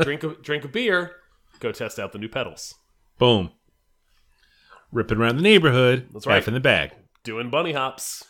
drink 0.00 0.22
a 0.24 0.34
drink 0.34 0.64
a 0.64 0.68
beer, 0.68 1.16
go 1.60 1.72
test 1.72 1.98
out 1.98 2.12
the 2.12 2.18
new 2.18 2.28
pedals. 2.28 2.74
Boom. 3.18 3.50
Ripping 4.92 5.18
around 5.18 5.36
the 5.36 5.42
neighborhood. 5.42 6.08
That's 6.12 6.24
half 6.24 6.32
right. 6.32 6.48
in 6.48 6.54
the 6.54 6.60
bag. 6.60 6.92
Doing 7.24 7.50
bunny 7.50 7.72
hops. 7.72 8.24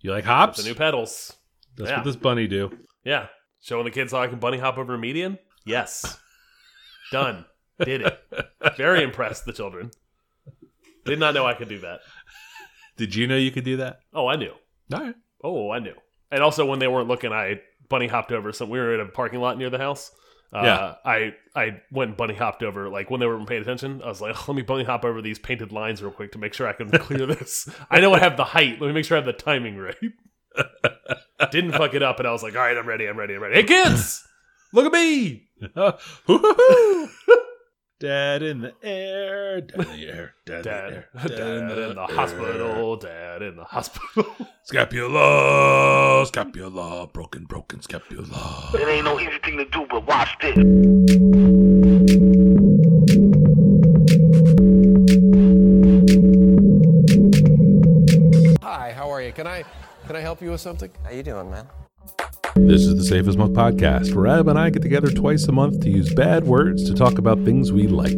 You 0.00 0.12
like 0.12 0.24
hops? 0.24 0.58
The 0.62 0.68
new 0.68 0.74
pedals. 0.74 1.34
That's 1.76 1.90
yeah. 1.90 1.96
what 1.96 2.04
this 2.04 2.16
bunny 2.16 2.46
do. 2.46 2.70
Yeah. 3.04 3.26
Showing 3.60 3.84
the 3.84 3.90
kids 3.90 4.12
how 4.12 4.20
I 4.20 4.28
can 4.28 4.38
bunny 4.38 4.58
hop 4.58 4.78
over 4.78 4.94
a 4.94 4.98
median? 4.98 5.38
Yes. 5.66 6.18
Done. 7.12 7.44
Did 7.84 8.02
it. 8.02 8.18
Very 8.76 9.02
impressed, 9.02 9.44
the 9.44 9.52
children. 9.52 9.90
Did 11.04 11.18
not 11.18 11.34
know 11.34 11.46
I 11.46 11.54
could 11.54 11.68
do 11.68 11.80
that. 11.80 12.00
Did 12.96 13.14
you 13.14 13.26
know 13.26 13.36
you 13.36 13.50
could 13.50 13.64
do 13.64 13.78
that? 13.78 14.00
Oh, 14.12 14.26
I 14.26 14.36
knew. 14.36 14.52
All 14.92 15.00
right. 15.00 15.14
Oh, 15.42 15.70
I 15.70 15.78
knew. 15.78 15.94
And 16.30 16.42
also, 16.42 16.66
when 16.66 16.78
they 16.78 16.88
weren't 16.88 17.08
looking, 17.08 17.32
I 17.32 17.60
bunny 17.88 18.06
hopped 18.06 18.32
over 18.32 18.52
some. 18.52 18.70
We 18.70 18.78
were 18.78 18.94
in 18.94 19.00
a 19.00 19.06
parking 19.06 19.40
lot 19.40 19.58
near 19.58 19.70
the 19.70 19.78
house. 19.78 20.10
Uh, 20.52 20.62
Yeah. 20.64 20.94
I 21.04 21.34
I 21.54 21.80
went 21.92 22.08
and 22.08 22.16
bunny 22.16 22.34
hopped 22.34 22.62
over. 22.62 22.88
Like 22.88 23.10
when 23.10 23.20
they 23.20 23.26
weren't 23.26 23.48
paying 23.48 23.62
attention, 23.62 24.02
I 24.02 24.08
was 24.08 24.20
like, 24.20 24.34
"Let 24.48 24.54
me 24.56 24.62
bunny 24.62 24.84
hop 24.84 25.04
over 25.04 25.22
these 25.22 25.38
painted 25.38 25.72
lines 25.72 26.02
real 26.02 26.12
quick 26.12 26.32
to 26.32 26.38
make 26.38 26.54
sure 26.54 26.66
I 26.66 26.72
can 26.72 26.90
clear 26.98 27.26
this." 27.26 27.68
I 27.90 28.00
know 28.00 28.12
I 28.14 28.18
have 28.18 28.36
the 28.36 28.44
height. 28.44 28.80
Let 28.80 28.88
me 28.88 28.92
make 28.92 29.04
sure 29.04 29.16
I 29.16 29.20
have 29.20 29.26
the 29.26 29.32
timing 29.32 29.76
right. 29.76 29.94
Didn't 31.50 31.72
fuck 31.72 31.94
it 31.94 32.02
up, 32.02 32.18
and 32.18 32.26
I 32.28 32.32
was 32.32 32.42
like, 32.42 32.54
"All 32.54 32.60
right, 32.62 32.76
I'm 32.76 32.86
ready. 32.86 33.06
I'm 33.06 33.16
ready. 33.18 33.34
I'm 33.34 33.42
ready." 33.42 33.54
Hey, 33.56 33.62
kids, 33.64 34.26
look 34.72 34.86
at 34.86 34.92
me. 34.92 35.48
Dad 38.00 38.42
in 38.42 38.62
the 38.62 38.72
air. 38.82 39.60
Dad 39.60 39.78
in 39.78 40.00
the 40.00 40.08
air. 40.08 40.34
Dad, 40.46 40.64
Dad, 40.64 40.88
in 40.88 41.22
the 41.22 41.28
dad 41.28 41.38
air. 41.38 41.82
in 41.90 41.94
the 41.96 42.06
hospital. 42.06 42.96
Dad 42.96 43.42
in 43.42 43.56
the 43.56 43.64
hospital. 43.64 44.24
Scapula. 44.64 46.24
Scapula. 46.24 47.08
Broken, 47.08 47.44
broken 47.44 47.82
scapula. 47.82 48.70
It 48.72 48.88
ain't 48.88 49.04
no 49.04 49.20
easy 49.20 49.36
thing 49.44 49.58
to 49.58 49.66
do, 49.66 49.86
but 49.90 50.06
watch 50.06 50.34
this. 50.40 50.56
Hi, 58.62 58.92
how 58.92 59.10
are 59.10 59.20
you? 59.20 59.32
Can 59.32 59.46
I 59.46 59.62
can 60.06 60.16
I 60.16 60.20
help 60.20 60.40
you 60.40 60.52
with 60.52 60.62
something? 60.62 60.90
How 61.04 61.10
you 61.10 61.22
doing, 61.22 61.50
man? 61.50 61.66
This 62.66 62.82
is 62.82 62.96
the 62.96 63.04
Safe 63.04 63.26
as 63.26 63.36
Milk 63.36 63.52
podcast, 63.52 64.14
where 64.14 64.26
Ab 64.26 64.46
and 64.48 64.58
I 64.58 64.70
get 64.70 64.82
together 64.82 65.10
twice 65.10 65.44
a 65.48 65.52
month 65.52 65.80
to 65.80 65.90
use 65.90 66.12
bad 66.14 66.44
words 66.44 66.84
to 66.88 66.94
talk 66.94 67.18
about 67.18 67.44
things 67.44 67.72
we 67.72 67.86
like. 67.88 68.16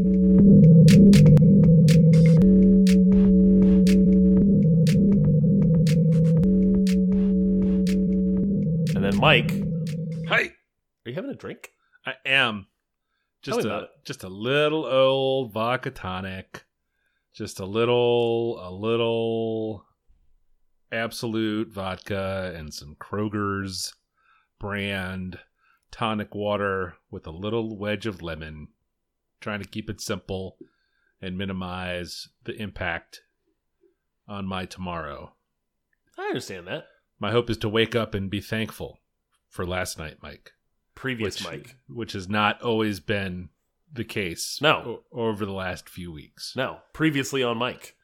and 7.74 9.02
then 9.04 9.16
Mike, 9.16 9.52
Hi. 10.28 10.42
are 10.42 10.50
you 11.06 11.14
having 11.14 11.30
a 11.30 11.34
drink? 11.34 11.70
I 12.06 12.14
am. 12.26 12.66
Tell 13.42 13.54
Just 13.56 13.66
me 13.66 13.70
a 13.70 13.74
about 13.74 13.84
it. 13.84 13.90
just 14.04 14.24
a 14.24 14.28
little 14.28 14.84
old 14.84 15.52
vodka 15.52 15.90
tonic. 15.90 16.64
Just 17.34 17.60
a 17.60 17.64
little 17.64 18.58
a 18.62 18.70
little 18.70 19.84
Absolut 20.92 21.72
vodka 21.72 22.52
and 22.54 22.72
some 22.74 22.94
Kroger's 22.96 23.94
brand 24.62 25.40
tonic 25.90 26.34
water 26.34 26.94
with 27.10 27.26
a 27.26 27.30
little 27.30 27.76
wedge 27.76 28.06
of 28.06 28.22
lemon. 28.22 28.68
Trying 29.40 29.60
to 29.60 29.68
keep 29.68 29.90
it 29.90 30.00
simple 30.00 30.56
and 31.20 31.36
minimize 31.36 32.28
the 32.44 32.54
impact 32.54 33.22
on 34.28 34.46
my 34.46 34.64
tomorrow. 34.64 35.34
I 36.16 36.22
understand 36.28 36.68
that. 36.68 36.84
My 37.18 37.32
hope 37.32 37.50
is 37.50 37.56
to 37.58 37.68
wake 37.68 37.94
up 37.96 38.14
and 38.14 38.30
be 38.30 38.40
thankful 38.40 39.00
for 39.48 39.66
last 39.66 39.98
night, 39.98 40.18
Mike. 40.22 40.52
Previous 40.94 41.38
which, 41.40 41.44
Mike. 41.44 41.76
which 41.88 42.12
has 42.12 42.28
not 42.28 42.62
always 42.62 43.00
been 43.00 43.48
the 43.92 44.04
case. 44.04 44.60
No. 44.62 45.00
over 45.12 45.44
the 45.44 45.52
last 45.52 45.88
few 45.88 46.12
weeks. 46.12 46.54
No, 46.56 46.78
previously 46.92 47.42
on 47.42 47.58
Mike. 47.58 47.96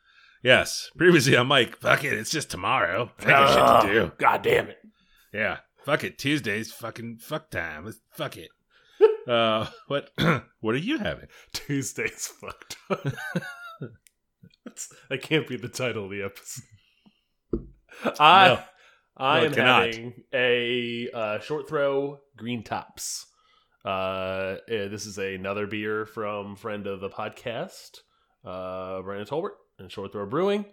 Yes, 0.42 0.90
previously 0.96 1.36
I'm 1.36 1.46
Mike. 1.48 1.76
Fuck 1.78 2.02
it, 2.04 2.12
it's 2.14 2.30
just 2.30 2.50
tomorrow. 2.50 3.10
I 3.20 3.24
got 3.24 3.42
Ah, 3.58 3.80
shit 3.82 3.88
to 3.90 4.00
do. 4.00 4.12
God 4.18 4.42
damn 4.42 4.68
it. 4.68 4.78
Yeah, 5.32 5.58
fuck 5.84 6.04
it. 6.04 6.18
Tuesday's 6.18 6.72
fucking 6.72 7.18
fuck 7.18 7.50
time. 7.50 7.84
Let's 7.86 8.00
fuck 8.12 8.36
it. 8.36 8.50
uh, 9.28 9.66
what? 9.86 10.10
what 10.60 10.74
are 10.74 10.78
you 10.78 10.98
having? 10.98 11.26
Tuesday's 11.52 12.26
fucked 12.40 12.76
up. 12.90 13.02
That's- 14.64 14.92
that 15.08 15.22
can't 15.22 15.48
be 15.48 15.56
the 15.56 15.68
title 15.68 16.04
of 16.04 16.10
the 16.10 16.22
episode. 16.22 16.64
I 18.20 18.48
No. 18.48 18.62
I 19.16 19.40
No, 19.40 19.46
am 19.46 19.52
having 19.54 20.12
a 20.32 21.08
uh, 21.12 21.38
short 21.40 21.68
throw 21.68 22.20
green 22.36 22.62
tops. 22.62 23.26
Uh, 23.84 24.56
eh, 24.68 24.88
this 24.88 25.06
is 25.06 25.18
another 25.18 25.66
beer 25.66 26.06
from 26.06 26.54
friend 26.54 26.86
of 26.86 27.00
the 27.00 27.08
podcast, 27.08 28.00
uh, 28.44 29.00
Brandon 29.02 29.26
Tolbert 29.26 29.54
and 29.78 29.90
Short 29.90 30.12
Throw 30.12 30.26
Brewing. 30.26 30.66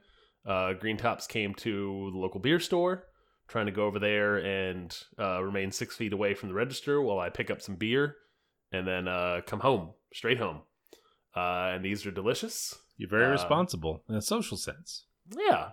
Uh, 0.46 0.74
green 0.74 0.98
tops 0.98 1.26
came 1.26 1.54
to 1.56 2.10
the 2.12 2.18
local 2.20 2.40
beer 2.40 2.60
store. 2.60 3.06
Trying 3.48 3.68
to 3.68 3.72
go 3.72 3.86
over 3.86 4.00
there 4.00 4.38
and 4.38 4.98
uh, 5.20 5.42
remain 5.44 5.72
six 5.72 5.96
feet 5.96 6.14
away 6.14 6.34
from 6.34 6.50
the 6.50 6.56
register 6.56 7.02
while 7.02 7.20
I 7.20 7.30
pick 7.30 7.52
up 7.52 7.62
some 7.62 7.76
beer 7.76 8.16
and 8.72 8.88
then 8.88 9.08
uh, 9.08 9.42
come 9.46 9.60
home, 9.60 9.92
straight 10.14 10.40
home. 10.40 10.62
Uh, 11.36 11.74
and 11.76 11.86
these 11.86 12.06
are 12.06 12.12
delicious. 12.12 12.74
You're 12.98 13.10
very 13.10 13.26
Uh, 13.26 13.32
responsible 13.32 14.04
in 14.10 14.16
a 14.16 14.22
social 14.22 14.58
sense. 14.58 15.06
Yeah. 15.30 15.72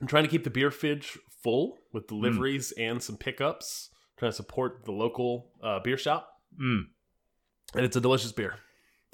I'm 0.00 0.06
trying 0.08 0.24
to 0.24 0.28
keep 0.30 0.42
the 0.44 0.50
beer 0.50 0.70
fridge 0.70 1.16
full 1.42 1.74
Hmm. 1.76 1.80
with 1.92 2.06
deliveries 2.08 2.72
and 2.72 3.00
some 3.02 3.16
pickups. 3.16 3.90
Trying 4.16 4.32
to 4.32 4.36
support 4.36 4.84
the 4.84 4.92
local 4.92 5.52
uh, 5.62 5.78
beer 5.80 5.98
shop. 5.98 6.40
Mm. 6.60 6.86
And 7.74 7.84
it's 7.84 7.96
a 7.96 8.00
delicious 8.00 8.32
beer. 8.32 8.54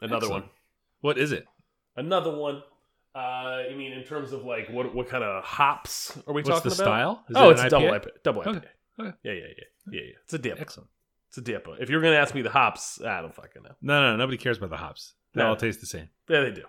Another 0.00 0.26
Excellent. 0.26 0.44
one. 0.44 0.52
What 1.00 1.18
is 1.18 1.32
it? 1.32 1.46
Another 1.96 2.30
one. 2.34 2.62
Uh, 3.14 3.62
you 3.70 3.76
mean 3.76 3.92
in 3.92 4.04
terms 4.04 4.32
of 4.32 4.44
like 4.44 4.68
what 4.70 4.94
what 4.94 5.08
kind 5.08 5.22
of 5.22 5.44
hops 5.44 6.16
are 6.26 6.32
we 6.32 6.42
talking 6.42 6.52
about? 6.52 6.64
What's 6.64 6.76
talking 6.76 6.84
the 6.84 6.84
about? 6.84 7.24
style? 7.24 7.24
Is 7.28 7.36
oh, 7.36 7.48
it 7.48 7.52
it's 7.52 7.62
a 7.62 7.68
double 7.68 7.88
IPA? 7.88 8.08
Double 8.24 8.42
IPA. 8.42 8.46
Okay. 8.56 8.68
Okay. 9.00 9.16
Yeah, 9.22 9.32
yeah, 9.32 9.38
yeah, 9.40 9.64
yeah, 9.90 10.00
yeah. 10.00 10.12
It's 10.24 10.34
a 10.34 10.38
dip. 10.38 10.60
Excellent. 10.60 10.88
It's 11.28 11.38
a 11.38 11.40
dip. 11.42 11.66
If 11.80 11.90
you're 11.90 12.00
gonna 12.00 12.16
ask 12.16 12.34
me 12.34 12.42
the 12.42 12.50
hops, 12.50 13.00
I 13.02 13.20
don't 13.20 13.34
fucking 13.34 13.62
know. 13.62 13.74
No, 13.82 14.00
no, 14.10 14.16
nobody 14.16 14.36
cares 14.38 14.58
about 14.58 14.70
the 14.70 14.76
hops. 14.76 15.14
They 15.34 15.42
No. 15.42 15.48
all 15.48 15.56
taste 15.56 15.80
the 15.80 15.86
same. 15.86 16.08
Yeah, 16.28 16.40
they 16.40 16.50
do. 16.52 16.64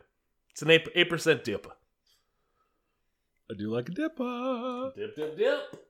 It's 0.51 0.61
an 0.61 0.69
eight 0.69 0.87
eight 0.95 1.09
percent 1.09 1.43
dip. 1.43 1.67
I 3.51 3.55
do 3.57 3.69
like 3.69 3.89
a 3.89 3.91
dipper. 3.91 4.91
Dip, 4.95 5.15
dip, 5.15 5.37
dip. 5.37 5.85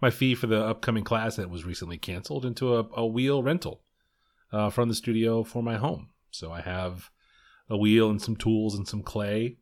My 0.00 0.10
fee 0.10 0.34
for 0.34 0.46
the 0.46 0.62
upcoming 0.62 1.04
class 1.04 1.36
that 1.36 1.50
was 1.50 1.64
recently 1.64 1.98
canceled 1.98 2.44
into 2.44 2.76
a, 2.76 2.88
a 2.94 3.06
wheel 3.06 3.42
rental 3.42 3.82
uh, 4.52 4.70
from 4.70 4.88
the 4.88 4.94
studio 4.94 5.44
for 5.44 5.62
my 5.62 5.76
home. 5.76 6.10
So 6.30 6.52
I 6.52 6.60
have 6.60 7.10
a 7.70 7.76
wheel 7.76 8.10
and 8.10 8.20
some 8.20 8.36
tools 8.36 8.74
and 8.74 8.86
some 8.86 9.02
clay 9.02 9.58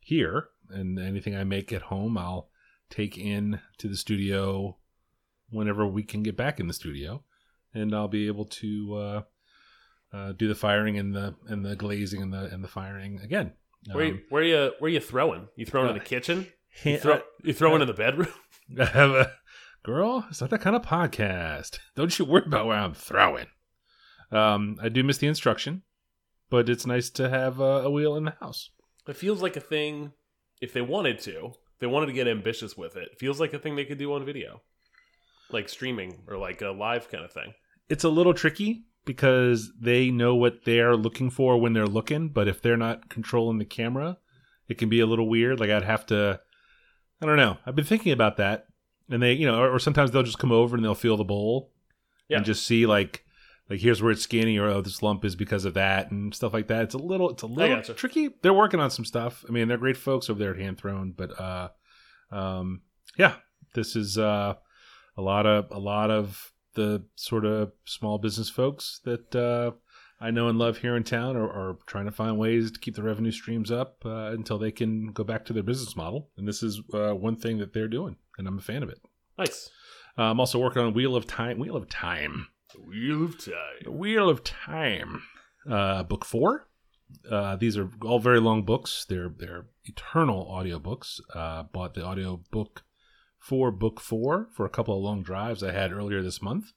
here, 0.00 0.48
and 0.70 0.98
anything 0.98 1.36
I 1.36 1.44
make 1.44 1.72
at 1.72 1.82
home, 1.82 2.18
I'll 2.18 2.48
take 2.90 3.16
in 3.18 3.60
to 3.78 3.88
the 3.88 3.96
studio 3.96 4.76
whenever 5.50 5.86
we 5.86 6.02
can 6.02 6.22
get 6.22 6.36
back 6.36 6.60
in 6.60 6.66
the 6.66 6.74
studio, 6.74 7.22
and 7.72 7.94
I'll 7.94 8.08
be 8.08 8.26
able 8.26 8.46
to 8.46 8.94
uh, 8.94 9.22
uh, 10.12 10.32
do 10.32 10.48
the 10.48 10.54
firing 10.54 10.98
and 10.98 11.14
the 11.14 11.34
and 11.46 11.64
the 11.64 11.76
glazing 11.76 12.22
and 12.22 12.32
the 12.32 12.44
and 12.46 12.62
the 12.62 12.68
firing 12.68 13.20
again. 13.22 13.52
Where 13.92 14.04
you, 14.04 14.12
Um, 14.12 14.22
where 14.30 14.42
you 14.42 14.72
where 14.78 14.90
you 14.90 15.00
throwing? 15.00 15.48
You 15.56 15.66
throwing 15.66 15.90
in 15.90 15.96
uh, 15.96 15.98
the 15.98 16.04
kitchen? 16.04 16.46
You, 16.82 16.98
throw, 16.98 17.20
you 17.42 17.52
throwing 17.52 17.82
in 17.82 17.88
the 17.88 17.94
bedroom? 17.94 18.28
I 18.80 18.84
have 18.86 19.10
a 19.10 19.32
Girl, 19.84 20.24
it's 20.30 20.40
not 20.40 20.48
that 20.48 20.62
kind 20.62 20.74
of 20.74 20.80
podcast. 20.80 21.78
Don't 21.94 22.18
you 22.18 22.24
worry 22.24 22.44
about 22.46 22.66
where 22.66 22.78
I'm 22.78 22.94
throwing. 22.94 23.48
Um, 24.32 24.78
I 24.82 24.88
do 24.88 25.04
miss 25.04 25.18
the 25.18 25.26
instruction, 25.26 25.82
but 26.48 26.70
it's 26.70 26.86
nice 26.86 27.10
to 27.10 27.28
have 27.28 27.60
uh, 27.60 27.82
a 27.84 27.90
wheel 27.90 28.16
in 28.16 28.24
the 28.24 28.34
house. 28.40 28.70
It 29.06 29.14
feels 29.14 29.42
like 29.42 29.56
a 29.56 29.60
thing. 29.60 30.12
If 30.62 30.72
they 30.72 30.80
wanted 30.80 31.18
to, 31.20 31.48
if 31.74 31.80
they 31.80 31.86
wanted 31.86 32.06
to 32.06 32.14
get 32.14 32.26
ambitious 32.26 32.78
with 32.78 32.96
it, 32.96 33.10
it 33.12 33.18
feels 33.18 33.38
like 33.38 33.52
a 33.52 33.58
thing 33.58 33.76
they 33.76 33.84
could 33.84 33.98
do 33.98 34.14
on 34.14 34.24
video, 34.24 34.62
like 35.50 35.68
streaming 35.68 36.22
or 36.28 36.38
like 36.38 36.62
a 36.62 36.70
live 36.70 37.10
kind 37.10 37.22
of 37.22 37.32
thing. 37.32 37.52
It's 37.90 38.04
a 38.04 38.08
little 38.08 38.32
tricky 38.32 38.86
because 39.04 39.72
they 39.78 40.10
know 40.10 40.34
what 40.34 40.64
they're 40.64 40.96
looking 40.96 41.30
for 41.30 41.60
when 41.60 41.72
they're 41.72 41.86
looking, 41.86 42.28
but 42.28 42.48
if 42.48 42.62
they're 42.62 42.76
not 42.76 43.08
controlling 43.08 43.58
the 43.58 43.64
camera, 43.64 44.18
it 44.68 44.78
can 44.78 44.88
be 44.88 45.00
a 45.00 45.06
little 45.06 45.28
weird. 45.28 45.60
Like 45.60 45.70
I'd 45.70 45.82
have 45.84 46.06
to, 46.06 46.40
I 47.20 47.26
don't 47.26 47.36
know. 47.36 47.58
I've 47.66 47.76
been 47.76 47.84
thinking 47.84 48.12
about 48.12 48.36
that, 48.38 48.66
and 49.10 49.22
they, 49.22 49.32
you 49.34 49.46
know, 49.46 49.60
or, 49.60 49.74
or 49.74 49.78
sometimes 49.78 50.10
they'll 50.10 50.22
just 50.22 50.38
come 50.38 50.52
over 50.52 50.76
and 50.76 50.84
they'll 50.84 50.94
feel 50.94 51.16
the 51.16 51.24
bowl, 51.24 51.72
Yeah. 52.28 52.38
and 52.38 52.46
just 52.46 52.66
see 52.66 52.86
like, 52.86 53.24
like 53.70 53.80
here's 53.80 54.02
where 54.02 54.12
it's 54.12 54.22
skinny, 54.22 54.58
or 54.58 54.68
oh, 54.68 54.80
this 54.82 55.02
lump 55.02 55.24
is 55.24 55.36
because 55.36 55.64
of 55.64 55.74
that, 55.74 56.10
and 56.10 56.34
stuff 56.34 56.52
like 56.52 56.68
that. 56.68 56.82
It's 56.84 56.94
a 56.94 56.98
little, 56.98 57.30
it's 57.30 57.42
a 57.42 57.46
little 57.46 57.76
gotcha. 57.76 57.94
tricky. 57.94 58.30
They're 58.42 58.52
working 58.54 58.80
on 58.80 58.90
some 58.90 59.04
stuff. 59.04 59.44
I 59.48 59.52
mean, 59.52 59.68
they're 59.68 59.78
great 59.78 59.96
folks 59.96 60.28
over 60.30 60.38
there 60.38 60.52
at 60.54 60.60
Hand 60.60 60.78
Thrown, 60.78 61.12
but 61.16 61.38
uh, 61.40 61.68
um, 62.30 62.82
yeah, 63.18 63.36
this 63.74 63.96
is 63.96 64.18
uh, 64.18 64.54
a 65.16 65.22
lot 65.22 65.46
of 65.46 65.66
a 65.70 65.78
lot 65.78 66.10
of 66.10 66.52
the 66.74 67.04
sort 67.16 67.44
of 67.44 67.72
small 67.84 68.18
business 68.18 68.50
folks 68.50 69.00
that 69.04 69.34
uh, 69.34 69.72
I 70.20 70.30
know 70.30 70.48
and 70.48 70.58
love 70.58 70.78
here 70.78 70.96
in 70.96 71.04
town 71.04 71.36
are, 71.36 71.48
are 71.48 71.78
trying 71.86 72.06
to 72.06 72.12
find 72.12 72.38
ways 72.38 72.70
to 72.70 72.78
keep 72.78 72.94
the 72.94 73.02
revenue 73.02 73.32
streams 73.32 73.70
up 73.70 74.02
uh, 74.04 74.30
until 74.32 74.58
they 74.58 74.70
can 74.70 75.08
go 75.08 75.24
back 75.24 75.44
to 75.46 75.52
their 75.52 75.62
business 75.62 75.96
model. 75.96 76.30
And 76.36 76.46
this 76.46 76.62
is 76.62 76.80
uh, 76.92 77.14
one 77.14 77.36
thing 77.36 77.58
that 77.58 77.72
they're 77.72 77.88
doing, 77.88 78.16
and 78.38 78.46
I'm 78.46 78.58
a 78.58 78.62
fan 78.62 78.82
of 78.82 78.88
it. 78.88 79.00
Nice. 79.38 79.70
Uh, 80.16 80.22
I'm 80.24 80.40
also 80.40 80.58
working 80.58 80.82
on 80.82 80.94
Wheel 80.94 81.16
of 81.16 81.26
Time. 81.26 81.58
Wheel 81.58 81.76
of 81.76 81.88
Time. 81.88 82.48
Wheel 82.78 83.24
of 83.24 83.38
The 83.38 83.52
Time. 83.52 83.98
Wheel 83.98 84.28
of 84.28 84.44
Time. 84.44 85.22
Uh, 85.68 86.02
book 86.04 86.24
four. 86.24 86.68
Uh, 87.30 87.56
these 87.56 87.76
are 87.76 87.90
all 88.02 88.18
very 88.18 88.40
long 88.40 88.64
books. 88.64 89.04
They're 89.08 89.32
they're 89.36 89.66
eternal 89.84 90.46
audiobooks. 90.46 91.20
Uh, 91.34 91.64
bought 91.64 91.94
the 91.94 92.04
audio 92.04 92.40
book 92.50 92.82
for 93.44 93.70
book 93.70 94.00
four 94.00 94.48
for 94.54 94.64
a 94.64 94.70
couple 94.70 94.96
of 94.96 95.02
long 95.02 95.22
drives 95.22 95.62
I 95.62 95.72
had 95.72 95.92
earlier 95.92 96.22
this 96.22 96.40
month. 96.40 96.72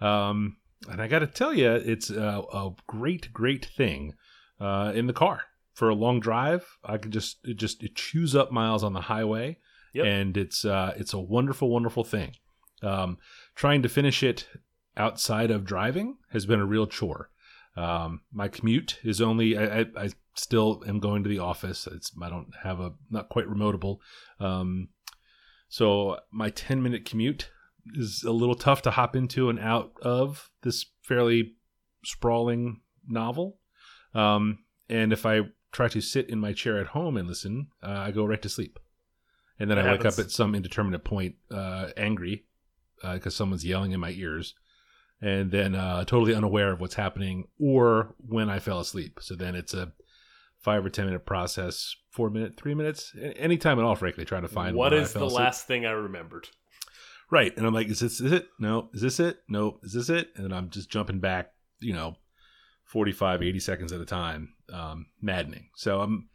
Um, 0.00 0.56
and 0.88 1.00
I 1.00 1.08
got 1.08 1.20
to 1.20 1.26
tell 1.26 1.54
you, 1.54 1.70
it's 1.72 2.10
a, 2.10 2.42
a 2.52 2.70
great, 2.86 3.32
great 3.32 3.64
thing 3.64 4.14
uh, 4.60 4.92
in 4.94 5.06
the 5.06 5.12
car 5.14 5.42
for 5.72 5.88
a 5.88 5.94
long 5.94 6.20
drive. 6.20 6.66
I 6.84 6.98
could 6.98 7.12
just 7.12 7.38
it 7.44 7.56
just 7.56 7.82
it 7.82 7.94
chews 7.94 8.34
up 8.36 8.52
miles 8.52 8.84
on 8.84 8.92
the 8.92 9.02
highway, 9.02 9.58
Yep. 9.94 10.06
and 10.06 10.36
it's 10.36 10.64
uh, 10.64 10.92
it's 10.96 11.14
a 11.14 11.18
wonderful, 11.20 11.70
wonderful 11.70 12.04
thing. 12.04 12.32
Um, 12.82 13.18
trying 13.54 13.82
to 13.82 13.88
finish 13.88 14.22
it 14.22 14.46
outside 14.96 15.50
of 15.50 15.64
driving 15.64 16.16
has 16.32 16.46
been 16.46 16.60
a 16.60 16.66
real 16.66 16.86
chore. 16.86 17.30
Um, 17.76 18.20
my 18.32 18.48
commute 18.48 18.98
is 19.04 19.20
only 19.20 19.56
I, 19.56 19.80
I, 19.80 19.86
I 19.96 20.08
still 20.34 20.82
am 20.86 20.98
going 20.98 21.22
to 21.22 21.28
the 21.28 21.38
office. 21.38 21.86
It's 21.86 22.12
I 22.22 22.28
don't 22.28 22.52
have 22.62 22.80
a 22.80 22.92
not 23.10 23.28
quite 23.28 23.46
remotable. 23.46 23.98
Um, 24.38 24.88
so 25.70 26.18
my 26.32 26.50
10 26.50 26.82
minute 26.82 27.04
commute 27.04 27.48
is 27.94 28.24
a 28.24 28.32
little 28.32 28.56
tough 28.56 28.82
to 28.82 28.90
hop 28.90 29.14
into 29.16 29.48
and 29.48 29.58
out 29.58 29.92
of 30.02 30.50
this 30.62 30.84
fairly 31.00 31.54
sprawling 32.04 32.80
novel. 33.06 33.56
Um, 34.12 34.64
and 34.88 35.12
if 35.12 35.24
I 35.24 35.42
try 35.70 35.86
to 35.88 36.00
sit 36.00 36.28
in 36.28 36.40
my 36.40 36.52
chair 36.52 36.78
at 36.78 36.88
home 36.88 37.16
and 37.16 37.28
listen, 37.28 37.68
uh, 37.82 37.98
I 37.98 38.10
go 38.10 38.24
right 38.24 38.42
to 38.42 38.48
sleep. 38.48 38.80
And 39.60 39.70
then 39.70 39.76
That 39.76 39.86
I 39.86 39.92
wake 39.92 40.04
up 40.04 40.18
at 40.18 40.32
some 40.32 40.56
indeterminate 40.56 41.04
point, 41.04 41.36
uh, 41.52 41.90
angry 41.96 42.46
because 43.00 43.36
someone's 43.36 43.64
yelling 43.64 43.92
in 43.92 44.00
my 44.00 44.10
ears, 44.10 44.54
and 45.22 45.52
then 45.52 45.74
uh, 45.74 46.04
totally 46.04 46.34
unaware 46.34 46.72
of 46.72 46.80
what's 46.80 46.94
happening 46.94 47.46
or 47.60 48.14
when 48.18 48.50
I 48.50 48.58
fell 48.58 48.80
asleep. 48.80 49.20
So 49.22 49.36
then 49.36 49.54
it's 49.54 49.72
a 49.72 49.92
five 50.60 50.84
or 50.84 50.90
ten 50.90 51.06
minute 51.06 51.26
process, 51.26 51.94
four 52.10 52.30
minute, 52.30 52.56
three 52.56 52.74
minutes, 52.74 53.14
any 53.36 53.56
time 53.56 53.78
at 53.78 53.84
all. 53.84 53.96
Frankly, 53.96 54.24
trying 54.24 54.42
to 54.42 54.48
find 54.48 54.76
what 54.76 54.92
is 54.92 55.14
I 55.16 55.20
the 55.20 55.26
asleep. 55.26 55.40
last 55.40 55.66
thing 55.66 55.86
I 55.86 55.92
remembered? 55.92 56.48
Right. 57.30 57.56
And 57.56 57.66
I'm 57.66 57.74
like, 57.74 57.88
is 57.88 58.00
this 58.00 58.20
is 58.20 58.32
it? 58.32 58.48
No. 58.58 58.90
Is 58.92 59.02
this 59.02 59.20
it? 59.20 59.38
No. 59.48 59.78
Is 59.82 59.92
this 59.92 60.08
it? 60.08 60.30
And 60.34 60.44
then 60.44 60.52
I'm 60.52 60.68
just 60.70 60.90
jumping 60.90 61.20
back, 61.20 61.52
you 61.80 61.92
know, 61.92 62.16
45, 62.84 63.42
80 63.42 63.60
seconds 63.60 63.92
at 63.92 64.00
a 64.00 64.04
time. 64.06 64.54
Um, 64.72 65.06
maddening. 65.20 65.68
So 65.76 66.00
I'm 66.00 66.28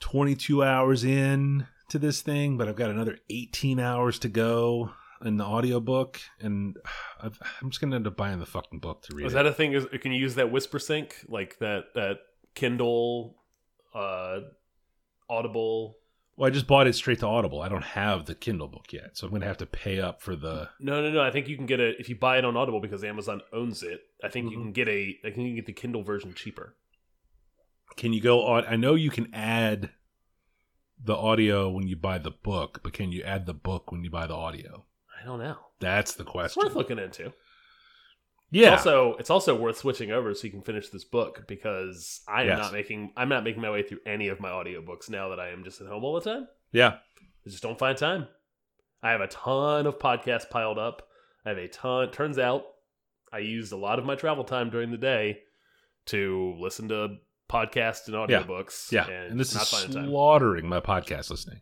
22 0.00 0.62
hours 0.62 1.04
in 1.04 1.66
to 1.90 1.98
this 1.98 2.20
thing, 2.22 2.58
but 2.58 2.68
I've 2.68 2.76
got 2.76 2.90
another 2.90 3.18
18 3.30 3.80
hours 3.80 4.18
to 4.20 4.28
go 4.28 4.90
in 5.24 5.36
the 5.36 5.44
audiobook. 5.44 6.20
And 6.40 6.76
I've, 7.20 7.38
I'm 7.62 7.70
just 7.70 7.80
going 7.80 7.90
to 7.90 7.96
end 7.96 8.06
up 8.06 8.16
buying 8.16 8.40
the 8.40 8.46
fucking 8.46 8.80
book 8.80 9.02
to 9.02 9.14
read 9.14 9.26
Is 9.26 9.32
that 9.32 9.46
a 9.46 9.52
thing? 9.52 9.72
Is 9.72 9.86
can 10.00 10.12
you 10.12 10.20
use 10.20 10.34
that 10.36 10.50
Whisper 10.50 10.78
Sync 10.78 11.14
like 11.28 11.58
that 11.58 11.94
that 11.94 12.18
Kindle, 12.58 13.36
uh, 13.94 14.40
Audible? 15.30 15.96
well, 16.36 16.48
I 16.48 16.50
just 16.50 16.66
bought 16.66 16.86
it 16.86 16.94
straight 16.94 17.20
to 17.20 17.26
Audible. 17.26 17.60
I 17.62 17.68
don't 17.68 17.84
have 17.84 18.24
the 18.26 18.34
Kindle 18.34 18.68
book 18.68 18.92
yet. 18.92 19.16
So 19.16 19.26
I'm 19.26 19.30
going 19.30 19.42
to 19.42 19.46
have 19.48 19.58
to 19.58 19.66
pay 19.66 20.00
up 20.00 20.20
for 20.22 20.34
the. 20.36 20.68
No, 20.80 21.00
no, 21.02 21.10
no. 21.10 21.20
I 21.22 21.30
think 21.30 21.48
you 21.48 21.56
can 21.56 21.66
get 21.66 21.80
it 21.80 21.96
if 21.98 22.08
you 22.08 22.16
buy 22.16 22.38
it 22.38 22.44
on 22.44 22.56
Audible 22.56 22.80
because 22.80 23.04
Amazon 23.04 23.42
owns 23.52 23.82
it. 23.82 24.00
I 24.24 24.28
think 24.28 24.50
you 24.50 24.58
Mhm. 24.58 24.62
can 24.62 24.72
get 24.72 24.88
a. 24.88 25.16
I 25.24 25.30
think 25.30 25.36
you 25.38 25.44
can 25.48 25.54
get 25.56 25.66
the 25.66 25.72
Kindle 25.72 26.02
version 26.02 26.34
cheaper. 26.34 26.76
Can 27.96 28.12
you 28.12 28.20
go 28.20 28.44
on? 28.46 28.64
I 28.66 28.76
know 28.76 28.94
you 28.94 29.10
can 29.10 29.32
add 29.34 29.90
the 31.02 31.14
audio 31.16 31.68
when 31.70 31.86
you 31.86 31.96
buy 31.96 32.18
the 32.18 32.30
book, 32.32 32.80
but 32.82 32.92
can 32.92 33.12
you 33.12 33.22
add 33.22 33.46
the 33.46 33.54
book 33.54 33.92
when 33.92 34.02
you 34.04 34.10
buy 34.10 34.26
the 34.26 34.34
audio? 34.34 34.84
I 35.20 35.24
don't 35.24 35.38
know. 35.40 35.56
That's 35.80 36.14
the 36.14 36.22
It's 36.24 36.30
question. 36.32 36.62
worth 36.64 36.74
looking 36.76 36.98
into. 36.98 37.32
Yeah. 38.50 38.74
It's 38.74 38.86
also, 38.86 39.16
it's 39.18 39.30
also 39.30 39.54
worth 39.54 39.78
switching 39.78 40.10
over 40.10 40.32
so 40.34 40.44
you 40.44 40.50
can 40.50 40.62
finish 40.62 40.88
this 40.90 41.04
book 41.04 41.44
because 41.46 42.20
I 42.28 42.42
am 42.42 42.48
Yes. 42.48 42.58
not 42.58 42.72
making. 42.72 43.12
I'm 43.16 43.28
not 43.28 43.44
making 43.44 43.62
my 43.62 43.70
way 43.70 43.82
through 43.82 44.00
any 44.06 44.28
of 44.28 44.40
my 44.40 44.48
audiobooks 44.50 45.08
now 45.10 45.28
that 45.30 45.40
I 45.40 45.48
am 45.50 45.64
just 45.64 45.80
at 45.80 45.86
home 45.86 46.04
all 46.04 46.14
the 46.14 46.20
time. 46.30 46.48
yeah. 46.72 46.96
I 47.46 47.50
just 47.50 47.62
don't 47.62 47.78
find 47.78 47.96
time. 47.96 48.26
I 49.02 49.10
have 49.12 49.20
a 49.20 49.28
ton 49.28 49.86
of 49.86 49.98
podcasts 49.98 50.50
piled 50.50 50.78
up. 50.78 51.02
I 51.46 51.50
have 51.50 51.58
a 51.58 51.68
ton. 51.68 52.10
Turns 52.10 52.38
out, 52.38 52.64
I 53.32 53.38
used 53.38 53.72
a 53.72 53.76
lot 53.76 53.98
of 53.98 54.04
my 54.04 54.16
travel 54.16 54.44
time 54.44 54.70
during 54.70 54.90
the 54.90 54.98
day 54.98 55.38
to 56.06 56.54
listen 56.58 56.88
to 56.88 57.16
podcasts 57.48 58.08
and 58.08 58.30
Yeah. 58.30 58.42
audiobooks. 58.42 58.90
Yeah. 58.92 59.04
and, 59.06 59.30
And, 59.32 59.40
this 59.40 59.54
not 59.54 59.62
is 59.64 59.68
finding 59.70 59.92
time. 59.92 60.08
slaughtering 60.08 60.68
my 60.68 60.80
podcast 60.80 61.30
listening. 61.30 61.60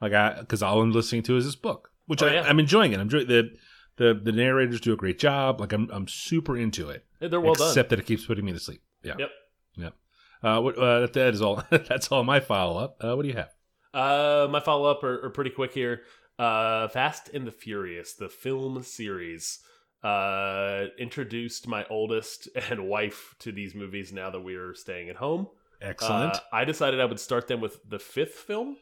Like 0.00 0.12
I, 0.12 0.38
because 0.40 0.62
all 0.62 0.80
I'm 0.80 0.92
listening 0.92 1.22
to 1.24 1.36
is 1.36 1.44
this 1.44 1.56
book, 1.56 1.90
which 2.06 2.22
Oh, 2.22 2.26
I, 2.28 2.34
yeah. 2.34 2.42
I'm 2.42 2.60
enjoying 2.60 2.92
it. 2.92 2.96
I'm 2.96 3.02
enjoying 3.02 3.26
the, 3.26 3.50
the 3.98 4.18
the 4.20 4.32
narrators 4.32 4.80
do 4.80 4.92
a 4.92 4.96
great 4.96 5.18
job. 5.18 5.60
Like 5.60 5.72
I'm 5.72 5.90
I'm 5.92 6.08
super 6.08 6.56
into 6.56 6.88
it. 6.88 7.04
They're 7.20 7.40
well 7.40 7.54
done. 7.54 7.68
except 7.68 7.90
that 7.90 7.98
it 7.98 8.06
keeps 8.06 8.24
putting 8.24 8.44
me 8.44 8.52
to 8.52 8.60
sleep. 8.60 8.80
Yeah. 9.02 9.14
Yep. 9.18 9.30
Yep. 9.76 9.94
Uh, 10.42 10.60
what, 10.60 10.78
uh, 10.78 11.00
that, 11.00 11.12
that 11.12 11.34
is 11.34 11.42
all. 11.42 11.62
that's 11.70 12.08
all 12.08 12.24
my 12.24 12.40
follow 12.40 12.80
up. 12.80 12.96
Uh, 13.02 13.16
what 13.16 13.22
do 13.22 13.28
you 13.28 13.34
have? 13.34 13.54
Uh, 13.92 14.46
my 14.50 14.60
follow 14.60 14.90
up 14.90 15.02
are, 15.02 15.26
are 15.26 15.30
pretty 15.30 15.50
quick 15.50 15.72
here. 15.72 16.02
Uh, 16.38 16.86
Fast 16.88 17.30
and 17.34 17.46
the 17.46 17.50
Furious, 17.50 18.14
the 18.14 18.28
film 18.28 18.82
series, 18.84 19.58
uh, 20.04 20.84
introduced 20.98 21.66
my 21.66 21.84
oldest 21.90 22.48
and 22.70 22.86
wife 22.88 23.34
to 23.40 23.50
these 23.50 23.74
movies 23.74 24.12
now 24.12 24.30
that 24.30 24.40
we 24.40 24.54
are 24.54 24.74
staying 24.74 25.08
at 25.08 25.16
home. 25.16 25.48
Excellent. 25.80 26.36
Uh, 26.36 26.40
I 26.52 26.64
decided 26.64 27.00
I 27.00 27.04
would 27.04 27.20
start 27.20 27.48
them 27.48 27.60
with 27.60 27.80
the 27.88 27.98
fifth 27.98 28.34
film. 28.34 28.76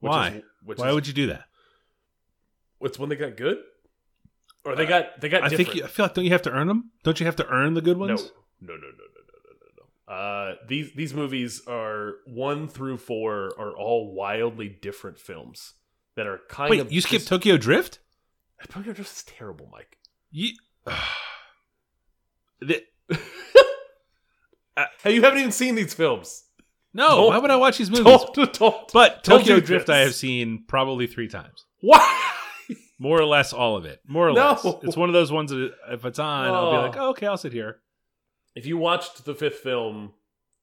Which 0.00 0.10
Why? 0.10 0.28
Is, 0.28 0.78
Why 0.78 0.88
is, 0.88 0.94
would 0.94 1.06
you 1.06 1.14
do 1.14 1.26
that? 1.28 1.44
What's 2.78 2.98
when 2.98 3.08
they 3.08 3.16
got 3.16 3.36
good? 3.36 3.58
Or 4.64 4.74
they 4.76 4.84
uh, 4.86 4.88
got 4.88 5.20
they 5.20 5.28
got 5.28 5.42
I 5.44 5.48
different. 5.48 5.68
think 5.68 5.78
you, 5.78 5.84
I 5.84 5.88
feel 5.88 6.04
like 6.06 6.14
don't 6.14 6.24
you 6.24 6.30
have 6.32 6.42
to 6.42 6.50
earn 6.50 6.68
them? 6.68 6.90
Don't 7.02 7.20
you 7.20 7.26
have 7.26 7.36
to 7.36 7.46
earn 7.48 7.74
the 7.74 7.82
good 7.82 7.98
ones? 7.98 8.30
no, 8.60 8.74
no, 8.74 8.74
no, 8.74 8.80
no, 8.80 8.86
no, 8.86 8.92
no, 9.44 9.52
no, 9.60 9.82
no. 10.08 10.14
Uh, 10.14 10.54
these 10.68 10.92
these 10.94 11.12
movies 11.14 11.62
are 11.68 12.14
one 12.26 12.68
through 12.68 12.96
four 12.98 13.50
are 13.58 13.76
all 13.76 14.14
wildly 14.14 14.68
different 14.68 15.18
films 15.18 15.74
that 16.16 16.26
are 16.26 16.40
kind 16.48 16.70
Wait, 16.70 16.80
of 16.80 16.92
you 16.92 17.00
skipped 17.00 17.26
Tokyo 17.26 17.56
Drift? 17.56 17.98
Uh, 18.62 18.66
Tokyo 18.72 18.92
Drift 18.92 19.10
is 19.12 19.22
terrible, 19.24 19.68
Mike. 19.72 19.98
You, 20.30 20.52
The- 22.60 22.82
uh, 24.76 24.84
Hey, 25.02 25.14
you 25.14 25.22
haven't 25.22 25.40
even 25.40 25.52
seen 25.52 25.74
these 25.74 25.92
films. 25.94 26.44
no, 26.92 27.08
Don't- 27.08 27.26
why 27.28 27.38
would 27.38 27.50
I 27.50 27.56
watch 27.56 27.78
these 27.78 27.90
movies? 27.90 28.04
Don't, 28.34 28.52
don't. 28.52 28.92
But 28.92 29.24
Tokyo 29.24 29.60
Drift. 29.60 29.90
I 29.90 29.98
have 29.98 30.14
seen 30.14 30.64
probably 30.66 31.06
three 31.06 31.28
times. 31.28 31.64
Why? 31.80 32.30
More 32.98 33.20
or 33.20 33.24
less 33.24 33.52
all 33.52 33.76
of 33.76 33.84
it. 33.84 34.00
More 34.06 34.28
or 34.28 34.32
No. 34.32 34.46
less. 34.50 34.64
It's 34.84 34.96
one 34.96 35.08
of 35.08 35.12
those 35.14 35.32
ones 35.32 35.50
that 35.50 35.72
if 35.90 36.04
it's 36.04 36.18
on, 36.18 36.46
I'll 36.50 36.70
be 36.70 36.76
Oh. 36.76 36.80
like, 36.82 36.96
oh, 36.96 37.08
okay, 37.10 37.26
I'll 37.26 37.36
sit 37.36 37.52
here. 37.52 37.80
If 38.54 38.66
you 38.66 38.76
watched 38.78 39.24
the 39.24 39.34
fifth 39.34 39.58
film, 39.58 40.12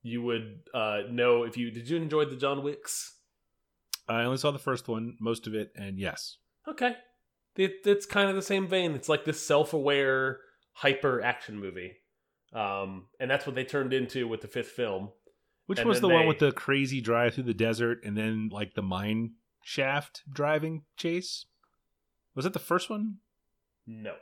you 0.02 0.22
would 0.22 0.60
uh, 0.72 1.02
know. 1.10 1.42
If 1.42 1.56
you 1.58 1.70
did, 1.70 1.88
you 1.88 1.96
enjoy 1.98 2.24
the 2.24 2.36
John 2.36 2.62
Wicks? 2.62 3.18
I 4.08 4.22
only 4.24 4.38
saw 4.38 4.50
the 4.50 4.58
first 4.58 4.88
one, 4.88 5.16
most 5.20 5.46
of 5.46 5.54
it, 5.54 5.72
and 5.76 5.98
yes. 5.98 6.38
Okay, 6.66 6.96
it, 7.56 7.74
it's 7.84 8.06
kind 8.06 8.28
of 8.30 8.34
the 8.34 8.42
same 8.42 8.66
vein. 8.66 8.92
It's 8.94 9.08
like 9.08 9.24
this 9.24 9.46
self-aware, 9.46 10.40
hyper 10.72 11.20
action 11.22 11.58
movie, 11.60 11.92
um, 12.52 13.06
and 13.20 13.30
that's 13.30 13.46
what 13.46 13.54
they 13.54 13.64
turned 13.64 13.92
into 13.92 14.26
with 14.26 14.40
the 14.40 14.48
fifth 14.48 14.70
film. 14.70 15.10
Which 15.66 15.78
And 15.78 15.88
was 15.88 16.00
the 16.00 16.08
then 16.08 16.16
one 16.16 16.26
with 16.26 16.40
the 16.40 16.50
crazy 16.52 17.00
drive 17.00 17.34
through 17.34 17.44
the 17.44 17.54
desert 17.54 18.00
and 18.04 18.16
then 18.16 18.48
like 18.50 18.74
the 18.74 18.82
mine 18.82 19.34
shaft 19.62 20.22
driving 20.30 20.82
chase? 20.96 21.46
Was 22.34 22.44
that 22.44 22.52
the 22.52 22.58
first 22.58 22.88
one? 22.90 23.16
No. 23.86 24.14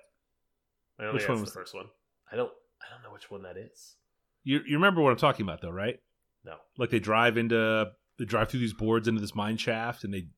I 0.99 1.12
Which 1.12 1.29
one 1.29 1.40
was- 1.40 1.52
the 1.52 1.59
first 1.61 1.75
one. 1.75 1.87
I 2.33 2.37
don't. 2.37 2.50
I 2.83 2.93
don't 2.95 3.02
know 3.02 3.12
which 3.12 3.31
one 3.31 3.43
that 3.43 3.57
is. 3.57 3.97
You 4.45 4.61
you 4.67 4.76
remember 4.76 5.02
what 5.02 5.11
I'm 5.11 5.19
talking 5.19 5.45
about 5.45 5.61
though, 5.61 5.71
right? 5.71 6.00
No. 6.45 6.57
Like 6.79 6.90
they 6.90 6.99
drive 6.99 7.37
into 7.37 7.90
they 8.19 8.25
drive 8.25 8.49
through 8.49 8.61
these 8.61 8.73
boards 8.73 9.07
into 9.09 9.21
this 9.21 9.35
mine 9.35 9.57
shaft, 9.57 10.05
and 10.05 10.12
they 10.14 10.29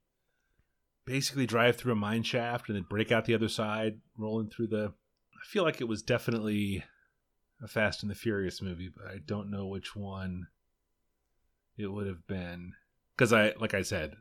basically 1.05 1.47
drive 1.47 1.76
through 1.76 1.93
a 1.93 1.97
mine 1.97 2.23
shaft 2.23 2.69
and 2.69 2.76
then 2.76 2.85
break 2.88 3.12
out 3.12 3.25
the 3.26 3.35
other 3.35 3.49
side, 3.49 4.00
rolling 4.17 4.49
through 4.50 4.69
the. 4.69 4.93
I 5.35 5.45
feel 5.47 5.62
like 5.64 5.81
it 5.81 5.88
was 5.88 6.02
definitely 6.02 6.85
a 7.62 7.69
Fast 7.69 8.02
and 8.02 8.11
the 8.11 8.14
Furious 8.17 8.61
movie, 8.62 8.91
but 8.95 9.07
I 9.07 9.19
don't 9.25 9.50
know 9.50 9.67
which 9.67 9.95
one 9.95 10.47
it 11.76 11.87
would 11.87 12.07
have 12.07 12.26
been 12.26 12.73
because 13.17 13.33
I 13.33 13.52
like 13.61 13.75
I 13.75 13.83
said, 13.83 14.17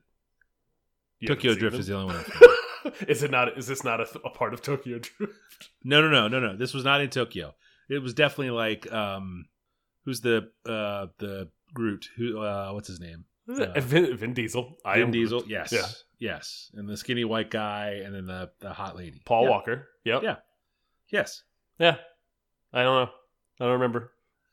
You 1.20 1.28
Tokyo 1.28 1.56
Drift 1.56 1.78
is 1.78 1.88
the 1.88 1.96
only 1.96 2.16
one. 2.16 2.26
Is 3.08 3.24
it 3.24 3.32
not? 3.32 3.58
Is 3.58 3.68
this 3.68 3.84
not 3.84 4.00
a, 4.00 4.08
a 4.26 4.30
part 4.30 4.54
of 4.54 4.62
Tokyo 4.62 5.00
Drift? 5.00 5.34
No, 5.84 6.02
no, 6.02 6.10
no, 6.10 6.28
no, 6.28 6.40
no. 6.40 6.56
This 6.58 6.74
was 6.74 6.84
not 6.84 7.02
in 7.02 7.10
Tokyo. 7.10 7.54
It 7.90 8.00
was 8.00 8.14
definitely 8.14 8.52
like 8.52 8.92
um, 8.92 9.46
who's 10.06 10.22
the 10.22 10.50
uh 10.66 11.08
the 11.20 11.50
Groot? 11.74 12.10
Who 12.18 12.40
uh 12.40 12.72
what's 12.74 12.88
his 12.88 13.00
name? 13.00 13.26
Uh, 13.50 13.80
Vin, 13.82 14.16
Vin 14.18 14.34
Diesel. 14.34 14.78
I 14.86 14.96
Vin 14.96 15.04
am 15.06 15.12
Diesel. 15.12 15.44
Yes, 15.48 15.72
Yeah. 15.74 15.86
yes, 16.20 16.70
and 16.76 16.88
the 16.88 16.96
skinny 16.96 17.26
white 17.26 17.50
guy, 17.52 18.02
and 18.06 18.14
then 18.16 18.26
the 18.28 18.52
the 18.60 18.72
hot 18.72 18.96
lady. 18.96 19.22
Paul 19.26 19.44
Yeah. 19.44 19.50
Walker. 19.50 19.88
Yep. 20.06 20.24
Yeah. 20.24 20.36
Yes. 21.10 21.44
Yeah. 21.80 21.98
I 22.72 22.84
don't 22.84 23.06
know. 23.06 23.12
I 23.60 23.64
don't 23.66 23.74
remember. 23.74 24.12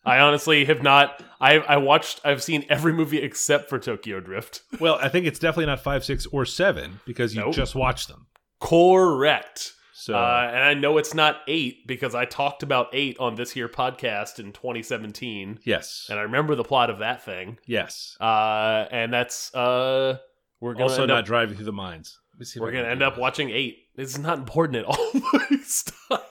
I 0.08 0.20
honestly 0.20 0.64
have 0.64 0.82
not. 0.82 1.22
I 1.40 1.58
I 1.58 1.76
watched. 1.76 2.20
I've 2.24 2.42
seen 2.42 2.64
every 2.68 2.92
movie 2.92 3.18
except 3.18 3.68
for 3.68 3.78
Tokyo 3.78 4.20
Drift. 4.20 4.62
Well, 4.80 4.98
I 5.00 5.08
think 5.08 5.26
it's 5.26 5.38
definitely 5.38 5.66
not 5.66 5.80
five, 5.80 6.04
six, 6.04 6.26
or 6.26 6.44
seven 6.46 7.00
because 7.06 7.34
you 7.34 7.40
Nope. 7.42 7.54
just 7.54 7.74
watched 7.74 8.08
them. 8.08 8.26
Correct. 8.60 9.72
So 9.94 10.14
Uh, 10.14 10.50
and 10.54 10.62
I 10.62 10.74
know 10.74 10.96
it's 10.98 11.12
not 11.14 11.38
eight 11.48 11.86
because 11.86 12.14
I 12.14 12.24
talked 12.24 12.62
about 12.62 12.86
eight 12.92 13.18
on 13.18 13.34
this 13.34 13.50
here 13.50 13.68
podcast 13.68 14.38
in 14.38 14.52
2017, 14.52 15.58
yes, 15.64 16.06
and 16.08 16.18
I 16.18 16.22
remember 16.22 16.54
the 16.54 16.62
plot 16.64 16.88
of 16.90 16.98
that 17.00 17.22
thing. 17.24 17.58
yes. 17.66 18.16
Uh, 18.20 18.86
and 18.92 19.12
that's 19.12 19.52
uh, 19.54 20.18
we're 20.60 20.74
gonna 20.74 20.84
Also, 20.84 21.04
not 21.06 21.18
up, 21.20 21.24
driving 21.26 21.56
through 21.56 21.64
the 21.66 21.72
mines. 21.72 22.18
Let 22.34 22.38
me 22.40 22.44
see 22.46 22.58
if 22.58 22.62
we're 22.62 22.70
gonna 22.72 22.88
end 22.88 23.02
up 23.02 23.18
watching 23.18 23.50
eight. 23.50 23.78
It's 23.96 24.16
not 24.18 24.38
important 24.38 24.78
at 24.78 24.84
all. 24.84 25.10
stop. 25.64 26.24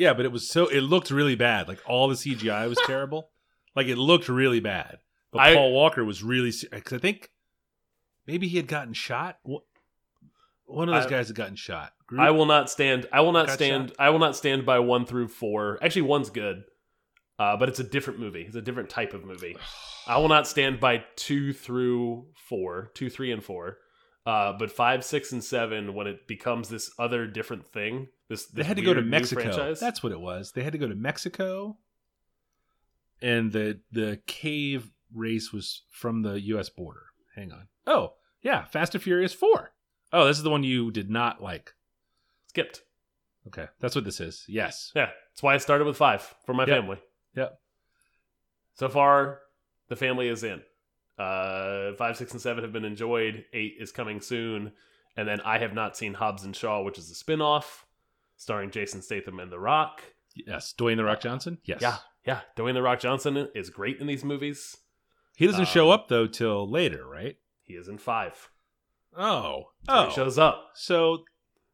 Yeah, 0.00 0.14
but 0.14 0.24
it 0.24 0.32
was 0.32 0.48
so 0.48 0.66
it 0.66 0.80
looked 0.80 1.10
really 1.10 1.34
bad. 1.34 1.68
Like 1.68 1.80
all 1.86 2.08
the 2.08 2.14
CGI 2.14 2.66
was 2.70 2.78
terrible. 2.86 3.28
Like 3.76 3.86
it 3.86 3.96
looked 3.96 4.30
really 4.30 4.58
bad. 4.58 4.96
But 5.30 5.40
I- 5.42 5.54
Paul 5.54 5.72
Walker 5.72 6.02
was 6.06 6.22
really 6.22 6.52
because 6.70 6.96
I 6.96 6.98
think 6.98 7.30
maybe 8.26 8.48
he 8.48 8.56
had 8.56 8.66
gotten 8.66 8.94
shot. 8.94 9.38
One 10.64 10.88
of 10.88 10.94
those 10.94 11.04
I- 11.04 11.10
guys 11.10 11.26
had 11.28 11.36
gotten 11.36 11.54
shot. 11.54 11.92
Groot? 12.06 12.22
I 12.22 12.30
will 12.30 12.46
not 12.46 12.70
stand. 12.70 13.08
I 13.12 13.20
will 13.20 13.32
not 13.32 13.50
stand. 13.50 13.92
I 13.98 14.08
will 14.08 14.18
not 14.18 14.34
stand 14.34 14.64
by 14.64 14.78
one 14.78 15.04
through 15.04 15.28
four. 15.28 15.78
Actually, 15.82 16.02
one's 16.02 16.30
good, 16.30 16.64
uh, 17.38 17.58
but 17.58 17.68
it's 17.68 17.78
a 17.78 17.84
different 17.84 18.20
movie. 18.20 18.44
It's 18.46 18.56
a 18.56 18.62
different 18.62 18.88
type 18.88 19.12
of 19.12 19.26
movie. 19.26 19.54
I 20.06 20.16
will 20.16 20.28
not 20.28 20.48
stand 20.48 20.80
by 20.80 21.04
two 21.14 21.52
through 21.52 22.28
four, 22.48 22.90
two, 22.94 23.10
three, 23.10 23.32
and 23.32 23.44
four. 23.44 23.76
Uh, 24.24 24.54
but 24.58 24.72
five, 24.72 25.04
six, 25.04 25.30
and 25.30 25.44
seven, 25.44 25.92
when 25.92 26.06
it 26.06 26.26
becomes 26.26 26.70
this 26.70 26.90
other 26.98 27.26
different 27.26 27.66
thing, 27.70 28.08
this, 28.30 28.46
They 28.46 28.64
had 28.64 28.76
to 28.78 28.82
go 28.82 28.94
to 28.94 29.02
Mexico. 29.02 29.74
That's 29.74 30.02
what 30.02 30.12
it 30.12 30.20
was. 30.20 30.52
They 30.52 30.62
had 30.62 30.72
to 30.72 30.78
go 30.78 30.88
to 30.88 30.94
Mexico, 30.94 31.76
and 33.20 33.52
the 33.52 33.80
the 33.92 34.20
cave 34.26 34.90
race 35.14 35.52
was 35.52 35.82
from 35.90 36.22
the 36.22 36.40
U.S. 36.40 36.68
border. 36.70 37.02
Hang 37.36 37.52
on. 37.52 37.68
Oh 37.86 38.14
yeah, 38.42 38.64
Fast 38.64 38.94
and 38.94 39.02
Furious 39.02 39.34
Four. 39.34 39.72
Oh, 40.12 40.26
this 40.26 40.38
is 40.38 40.42
the 40.42 40.50
one 40.50 40.64
you 40.64 40.90
did 40.90 41.10
not 41.10 41.42
like. 41.42 41.74
skipped. 42.48 42.82
Okay, 43.46 43.66
that's 43.80 43.94
what 43.94 44.04
this 44.04 44.20
is. 44.20 44.44
Yes. 44.48 44.92
Yeah, 44.94 45.10
that's 45.32 45.42
why 45.42 45.54
I 45.54 45.58
started 45.58 45.86
with 45.86 45.96
five 45.96 46.22
for 46.44 46.52
my 46.54 46.64
Yep. 46.66 46.76
family. 46.76 46.98
Yep. 47.36 47.58
So 48.74 48.88
far, 48.88 49.40
the 49.88 49.96
family 49.96 50.28
is 50.28 50.44
in. 50.44 50.62
Uh, 51.18 51.92
five, 51.96 52.16
six, 52.16 52.32
and 52.32 52.40
seven 52.40 52.64
have 52.64 52.72
been 52.72 52.84
enjoyed. 52.84 53.44
Eight 53.52 53.74
is 53.78 53.92
coming 53.92 54.20
soon, 54.20 54.72
and 55.16 55.28
then 55.28 55.40
I 55.42 55.58
have 55.58 55.74
not 55.74 55.96
seen 55.96 56.14
Hobbs 56.14 56.44
and 56.44 56.54
Shaw, 56.56 56.82
which 56.82 56.98
is 56.98 57.10
a 57.10 57.14
spin-off 57.14 57.86
starring 58.40 58.70
Jason 58.70 59.02
Statham 59.02 59.38
and 59.38 59.52
The 59.52 59.58
Rock. 59.58 60.02
Yes. 60.34 60.72
Dwayne 60.78 60.96
the 60.96 61.04
Rock 61.04 61.20
Johnson. 61.20 61.58
Yes. 61.64 61.80
Yeah, 61.82 61.96
yeah. 62.26 62.40
Dwayne 62.56 62.72
The 62.74 62.80
Rock 62.82 63.00
Johnson 63.00 63.48
is 63.54 63.68
great 63.68 63.98
in 64.00 64.06
these 64.06 64.24
movies. 64.24 64.76
He 65.36 65.46
doesn't 65.46 65.68
show 65.68 65.86
Um, 65.90 66.00
up 66.00 66.08
though 66.08 66.26
till 66.26 66.68
later, 66.70 67.06
right? 67.06 67.36
He 67.64 67.74
is 67.74 67.86
in 67.88 67.98
five. 67.98 68.48
Oh. 69.16 69.64
Oh. 69.88 70.06
He 70.06 70.14
shows 70.14 70.38
up. 70.38 70.70
So 70.74 71.24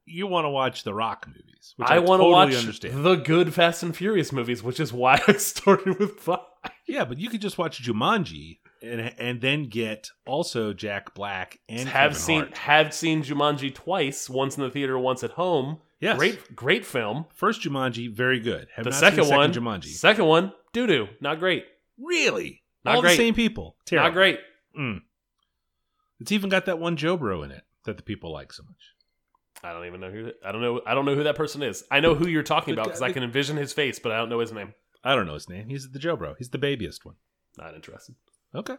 you 0.04 0.26
want 0.26 0.44
to 0.44 0.50
watch 0.50 0.82
the 0.84 0.94
Rock 0.94 1.26
movies? 1.28 1.74
Which 1.76 1.88
I, 1.88 1.96
I, 1.96 1.98
want 1.98 2.20
to 2.20 2.24
totally 2.24 2.32
watch 2.32 2.56
understand. 2.56 3.04
the 3.04 3.14
good 3.16 3.52
Fast 3.54 3.82
and 3.82 3.94
Furious 3.96 4.32
movies, 4.32 4.62
which 4.62 4.80
is 4.80 4.92
why 4.92 5.20
I 5.28 5.34
started 5.34 5.98
with 5.98 6.18
five. 6.20 6.40
yeah, 6.88 7.04
but 7.04 7.18
you 7.18 7.28
could 7.28 7.40
just 7.40 7.58
watch 7.58 7.82
Jumanji 7.82 8.58
and 8.82 9.12
and 9.18 9.40
then 9.40 9.68
get 9.68 10.08
also 10.26 10.72
Jack 10.72 11.14
Black 11.14 11.58
and 11.68 11.88
have 11.88 12.12
Kevin 12.12 12.18
seen 12.18 12.40
Hart. 12.40 12.56
have 12.58 12.94
seen 12.94 13.22
Jumanji 13.22 13.74
twice, 13.74 14.28
once 14.30 14.56
in 14.56 14.62
the 14.64 14.70
theater, 14.70 14.98
once 14.98 15.22
at 15.22 15.32
home. 15.32 15.78
Yes. 16.00 16.18
Great, 16.18 16.54
great 16.54 16.84
film. 16.84 17.24
First 17.34 17.62
Jumanji, 17.62 18.10
very 18.12 18.38
good. 18.40 18.68
Have 18.74 18.84
the 18.84 18.90
not 18.90 18.98
second, 19.00 19.24
seen 19.24 19.34
one, 19.36 19.52
Jumanji. 19.52 19.86
second 19.94 20.26
one, 20.26 20.52
doo 20.72 20.86
doo, 20.86 21.08
not 21.20 21.38
great, 21.38 21.64
really? 21.98 22.62
Not 22.84 22.96
All 22.96 23.00
great. 23.02 23.12
the 23.12 23.16
same 23.16 23.34
people. 23.34 23.76
Terrible. 23.86 24.08
not 24.08 24.14
great. 24.14 24.38
Mm. 24.78 25.00
It's 26.20 26.32
even 26.32 26.50
got 26.50 26.66
that 26.66 26.78
one 26.78 26.96
Joe 26.96 27.16
Bro 27.16 27.42
in 27.44 27.50
it 27.50 27.62
that 27.84 27.96
the 27.96 28.02
people 28.02 28.32
like 28.32 28.52
so 28.52 28.62
much. 28.62 28.76
I 29.64 29.72
don't 29.72 29.86
even 29.86 30.00
know 30.00 30.10
who. 30.10 30.30
I 30.44 30.52
don't 30.52 30.60
know. 30.60 30.80
I 30.86 30.94
don't 30.94 31.04
know 31.06 31.14
who 31.14 31.24
that 31.24 31.34
person 31.34 31.62
is. 31.62 31.82
I 31.90 32.00
know 32.00 32.14
who 32.14 32.28
you're 32.28 32.42
talking 32.42 32.74
about 32.74 32.86
because 32.86 33.02
I 33.02 33.12
can 33.12 33.22
envision 33.22 33.56
his 33.56 33.72
face, 33.72 33.98
but 33.98 34.12
I 34.12 34.18
don't 34.18 34.28
know 34.28 34.38
his 34.40 34.52
name. 34.52 34.74
I 35.02 35.14
don't 35.14 35.26
know 35.26 35.34
his 35.34 35.48
name. 35.48 35.68
He's 35.68 35.90
the 35.90 35.98
Joe 35.98 36.16
Bro. 36.16 36.34
He's 36.38 36.50
the 36.50 36.58
babyest 36.58 37.04
one. 37.04 37.14
Not 37.56 37.74
interested. 37.74 38.14
Okay. 38.54 38.76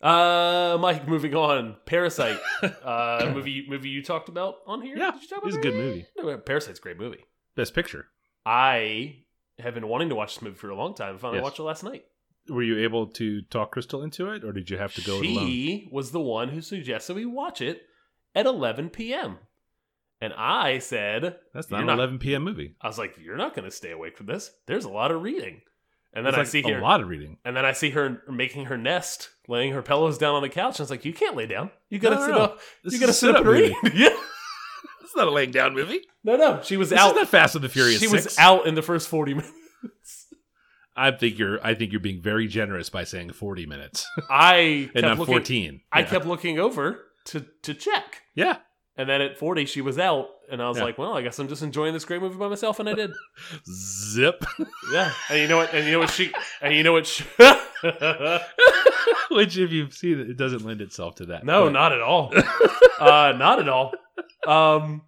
Uh, 0.00 0.78
Mike, 0.80 1.08
moving 1.08 1.34
on. 1.34 1.76
Parasite, 1.86 2.38
uh, 2.62 3.30
movie 3.34 3.66
movie 3.68 3.88
you 3.88 4.02
talked 4.02 4.28
about 4.28 4.56
on 4.66 4.80
here. 4.82 4.96
Yeah, 4.96 5.10
Did 5.12 5.22
you 5.22 5.28
talk 5.28 5.38
about 5.38 5.48
it's 5.48 5.56
a 5.56 5.60
good 5.60 5.74
movie. 5.74 6.06
No, 6.16 6.36
Parasite's 6.38 6.78
a 6.78 6.82
great 6.82 6.98
movie. 6.98 7.24
Best 7.56 7.74
picture. 7.74 8.06
I 8.46 9.24
have 9.58 9.74
been 9.74 9.88
wanting 9.88 10.08
to 10.10 10.14
watch 10.14 10.36
this 10.36 10.42
movie 10.42 10.56
for 10.56 10.70
a 10.70 10.76
long 10.76 10.94
time. 10.94 11.16
I 11.16 11.18
finally 11.18 11.38
Yes. 11.38 11.44
watched 11.44 11.58
it 11.58 11.62
last 11.64 11.82
night. 11.82 12.04
Were 12.48 12.62
you 12.62 12.78
able 12.78 13.08
to 13.08 13.42
talk 13.42 13.72
Crystal 13.72 14.02
into 14.02 14.30
it, 14.30 14.44
or 14.44 14.52
did 14.52 14.70
you 14.70 14.78
have 14.78 14.94
to 14.94 15.02
go 15.02 15.20
she 15.20 15.88
was 15.92 16.12
the 16.12 16.20
one 16.20 16.48
who 16.50 16.60
suggested 16.62 17.14
we 17.14 17.26
watch 17.26 17.60
it 17.60 17.82
at 18.34 18.46
11 18.46 18.90
p.m. 18.90 19.38
And 20.20 20.32
I 20.32 20.78
said, 20.78 21.36
That's 21.52 21.70
"You're 21.70 21.80
not 21.84 21.92
an 21.94 21.98
11 21.98 22.18
p.m. 22.20 22.42
movie. 22.44 22.74
I 22.80 22.86
was 22.86 22.98
like, 22.98 23.16
you're 23.20 23.36
not 23.36 23.54
going 23.54 23.66
to 23.66 23.70
stay 23.76 23.90
awake 23.90 24.16
for 24.16 24.24
this. 24.24 24.50
There's 24.66 24.84
a 24.84 24.88
lot 24.90 25.10
of 25.10 25.22
reading. 25.22 25.60
And 26.14 26.24
then 26.24 26.30
It's 26.30 26.36
I 26.36 26.40
like 26.40 26.46
see 26.48 26.62
a 26.62 26.74
her, 26.74 26.80
lot 26.80 27.00
of 27.00 27.08
reading. 27.08 27.36
and 27.44 27.54
then 27.56 27.64
I 27.64 27.72
see 27.72 27.90
her 27.90 28.22
making 28.28 28.66
her 28.66 28.78
nest, 28.78 29.30
laying 29.46 29.72
her 29.72 29.82
pillows 29.82 30.16
down 30.18 30.34
on 30.34 30.42
the 30.42 30.48
couch. 30.48 30.76
And 30.78 30.80
I 30.80 30.82
was 30.84 30.90
like, 30.90 31.04
you 31.04 31.12
can't 31.12 31.36
lay 31.36 31.46
down. 31.46 31.70
You 31.90 31.98
got 31.98 32.10
to 32.10 32.14
No, 32.16 32.20
no, 32.20 32.26
sit 32.26 32.32
no. 32.32 32.38
up. 32.44 32.60
This 32.82 32.94
you 32.94 33.00
gotta 33.00 33.12
sit 33.12 33.30
up 33.30 33.36
and 33.42 33.46
read. 33.48 33.74
yeah. 33.94 34.08
It's 35.02 35.16
not 35.16 35.26
a 35.26 35.30
laying 35.30 35.52
down 35.52 35.72
movie. 35.72 36.00
No, 36.22 36.36
no. 36.36 36.60
She 36.62 36.76
was 36.76 36.90
This 36.90 36.98
out. 36.98 37.12
is 37.12 37.16
not 37.16 37.28
Fast 37.28 37.54
and 37.54 37.64
the 37.64 37.70
Furious. 37.70 37.98
she 37.98 38.08
6. 38.08 38.24
was 38.26 38.38
out 38.38 38.66
in 38.66 38.74
the 38.74 38.82
first 38.82 39.08
40 39.08 39.32
minutes. 39.34 40.26
I 40.94 41.12
think 41.12 41.38
you're. 41.38 41.64
I 41.64 41.74
think 41.74 41.92
you're 41.92 42.00
being 42.00 42.20
very 42.20 42.46
generous 42.46 42.90
by 42.90 43.04
saying 43.04 43.30
40 43.30 43.64
minutes 43.64 44.06
I 44.28 44.90
and 44.94 45.06
looking, 45.18 45.34
14. 45.34 45.80
I 45.92 46.00
Yeah. 46.00 46.06
kept 46.06 46.26
looking 46.26 46.58
over 46.58 47.06
to 47.26 47.46
to 47.62 47.72
check. 47.72 48.22
Yeah. 48.34 48.58
And 48.98 49.08
then 49.08 49.20
at 49.22 49.38
40, 49.38 49.64
she 49.66 49.80
was 49.80 49.98
out. 49.98 50.26
And 50.50 50.60
I 50.60 50.68
was 50.68 50.78
Yeah. 50.78 50.84
like, 50.84 50.98
well, 50.98 51.12
I 51.16 51.22
guess 51.22 51.38
I'm 51.38 51.48
just 51.48 51.62
enjoying 51.62 51.92
this 51.94 52.04
great 52.04 52.20
movie 52.20 52.36
by 52.36 52.48
myself. 52.48 52.80
And 52.80 52.88
I 52.88 52.94
did. 52.94 53.12
Zip. 53.70 54.44
yeah. 54.92 55.12
And 55.30 55.38
you 55.40 55.46
know 55.48 55.56
what? 55.58 55.72
And 55.72 55.86
you 55.86 55.92
know 55.92 55.98
what 56.00 56.10
she. 56.10 56.32
And 56.60 56.74
you 56.74 56.82
know 56.82 56.92
what 56.92 57.06
she. 57.06 57.24
Which, 59.30 59.56
if 59.58 59.70
you've 59.70 59.92
seen 59.94 60.18
it, 60.20 60.30
it 60.30 60.36
doesn't 60.36 60.64
lend 60.64 60.80
itself 60.80 61.16
to 61.16 61.26
that. 61.26 61.44
no, 61.44 61.64
But- 61.64 61.72
not 61.72 61.92
at 61.92 62.00
all. 62.00 62.32
uh, 62.98 63.32
not 63.36 63.60
at 63.60 63.68
all. 63.68 63.92
Um, 64.46 65.02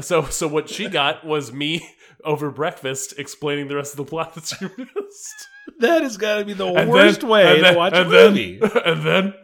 so, 0.00 0.24
so 0.26 0.46
what 0.46 0.68
she 0.68 0.88
got 0.88 1.24
was 1.26 1.52
me 1.52 1.88
over 2.24 2.50
breakfast 2.50 3.14
explaining 3.18 3.68
the 3.68 3.76
rest 3.76 3.92
of 3.92 3.96
the 3.96 4.04
plot 4.04 4.34
that 4.34 4.46
she 4.46 4.64
missed. 4.66 5.48
That 5.80 6.02
has 6.02 6.16
got 6.16 6.38
to 6.38 6.44
be 6.44 6.52
the 6.52 6.66
And 6.66 6.90
worst 6.90 7.22
then- 7.22 7.30
way 7.30 7.60
then- 7.60 7.72
to 7.72 7.78
watch 7.78 7.92
a 7.94 8.04
then- 8.04 8.30
movie. 8.32 8.60
and 8.84 9.02
then. 9.02 9.34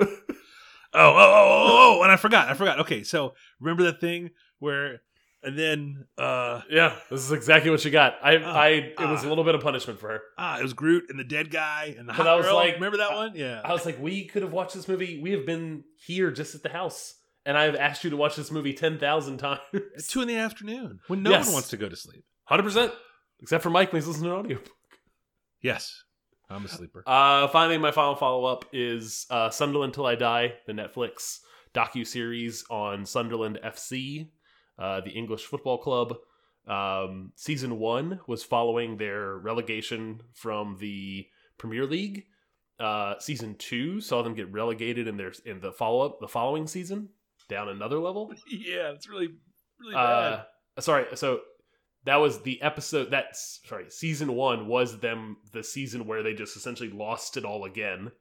Oh, 0.94 1.00
oh, 1.00 1.16
oh, 1.16 1.16
oh, 1.16 1.98
oh, 1.98 2.02
and 2.02 2.12
I 2.12 2.16
forgot. 2.16 2.48
I 2.48 2.54
forgot. 2.54 2.80
Okay, 2.80 3.02
so 3.02 3.34
remember 3.60 3.84
that 3.84 4.00
thing 4.00 4.30
where, 4.58 5.00
and 5.42 5.58
then, 5.58 6.06
uh, 6.18 6.60
Yeah, 6.70 6.94
this 7.10 7.20
is 7.24 7.32
exactly 7.32 7.70
what 7.70 7.80
she 7.80 7.90
got. 7.90 8.14
I, 8.22 8.36
Ah, 8.36 8.54
I, 8.54 8.68
it 8.68 8.98
was 9.00 9.24
ah. 9.24 9.26
a 9.26 9.28
little 9.28 9.44
bit 9.44 9.54
of 9.54 9.60
punishment 9.62 9.98
for 9.98 10.08
her. 10.08 10.20
ah, 10.38 10.58
it 10.58 10.62
was 10.62 10.72
Groot 10.74 11.04
and 11.08 11.18
the 11.18 11.24
dead 11.24 11.50
guy 11.50 11.94
and 11.98 12.08
the 12.08 12.12
hot 12.12 12.26
I 12.26 12.34
was 12.36 12.46
girl. 12.46 12.56
like- 12.56 12.74
remember 12.74 12.98
that 12.98 13.12
one? 13.12 13.32
Yeah. 13.34 13.60
I 13.64 13.72
was 13.72 13.86
like, 13.86 13.98
we 14.00 14.26
could 14.26 14.42
have 14.42 14.52
watched 14.52 14.74
this 14.74 14.86
movie. 14.86 15.20
We 15.22 15.32
have 15.32 15.46
been 15.46 15.84
here 16.06 16.30
just 16.30 16.54
at 16.54 16.62
the 16.62 16.68
house, 16.68 17.14
and 17.46 17.56
I 17.56 17.64
have 17.64 17.74
asked 17.74 18.04
you 18.04 18.10
to 18.10 18.16
watch 18.16 18.36
this 18.36 18.50
movie 18.50 18.74
ten 18.74 18.98
thousand 18.98 19.38
times. 19.46 19.60
It's 19.72 20.08
two 20.08 20.20
in 20.22 20.28
the 20.28 20.36
afternoon 20.36 21.00
when 21.08 21.22
no 21.22 21.30
Yes. 21.30 21.46
one 21.46 21.54
wants 21.54 21.70
to 21.70 21.76
go 21.76 21.88
to 21.88 21.96
sleep. 21.96 22.24
Hundred 22.44 22.64
percent, 22.64 22.92
except 23.40 23.62
for 23.62 23.70
Mike. 23.70 23.90
Please 23.90 24.06
listening 24.06 24.30
to 24.30 24.36
an 24.36 24.44
audiobook. 24.44 24.68
Yes, 25.62 26.04
I'm 26.52 26.64
a 26.64 26.68
sleeper. 26.68 27.02
Uh, 27.06 27.48
finally, 27.48 27.78
my 27.78 27.90
final 27.90 28.14
follow 28.14 28.44
up 28.44 28.64
is 28.72 29.26
uh, 29.30 29.50
Sunderland 29.50 29.94
Till 29.94 30.06
I 30.06 30.14
Die, 30.14 30.52
the 30.66 30.72
Netflix 30.72 31.38
docu 31.74 32.06
series 32.06 32.64
on 32.70 33.06
Sunderland 33.06 33.58
FC. 33.64 34.28
uh, 34.78 35.00
the 35.00 35.10
English 35.10 35.44
Football 35.44 35.78
Club. 35.78 36.16
Um, 36.66 37.32
season 37.36 37.78
one 37.78 38.20
was 38.26 38.44
following 38.44 38.96
their 38.96 39.36
relegation 39.36 40.20
from 40.34 40.76
the 40.80 41.26
Premier 41.58 41.86
League. 41.86 42.24
Uh, 42.78 43.14
season 43.18 43.54
two 43.58 44.00
saw 44.00 44.22
them 44.22 44.34
get 44.34 44.50
relegated 44.52 45.06
in 45.08 45.16
their 45.16 45.32
in 45.44 45.60
the 45.60 45.72
follow 45.72 46.04
up 46.06 46.18
the 46.20 46.28
following 46.28 46.66
season 46.66 47.08
down 47.48 47.68
another 47.68 47.98
level. 47.98 48.32
Yeah, 48.48 48.90
it's 48.92 49.08
really 49.08 49.28
really 49.80 49.94
Uh, 49.94 50.42
sorry, 50.80 51.04
so 51.14 51.40
that 52.04 52.16
was 52.16 52.42
the 52.42 52.60
episode. 52.62 53.10
That's 53.10 53.60
sorry, 53.64 53.90
season 53.90 54.34
one 54.34 54.66
was 54.66 55.00
them 55.00 55.36
the 55.52 55.62
season 55.62 56.06
where 56.06 56.22
they 56.22 56.34
just 56.34 56.56
essentially 56.56 56.90
lost 56.90 57.36
it 57.36 57.44
all 57.44 57.64
again, 57.64 58.12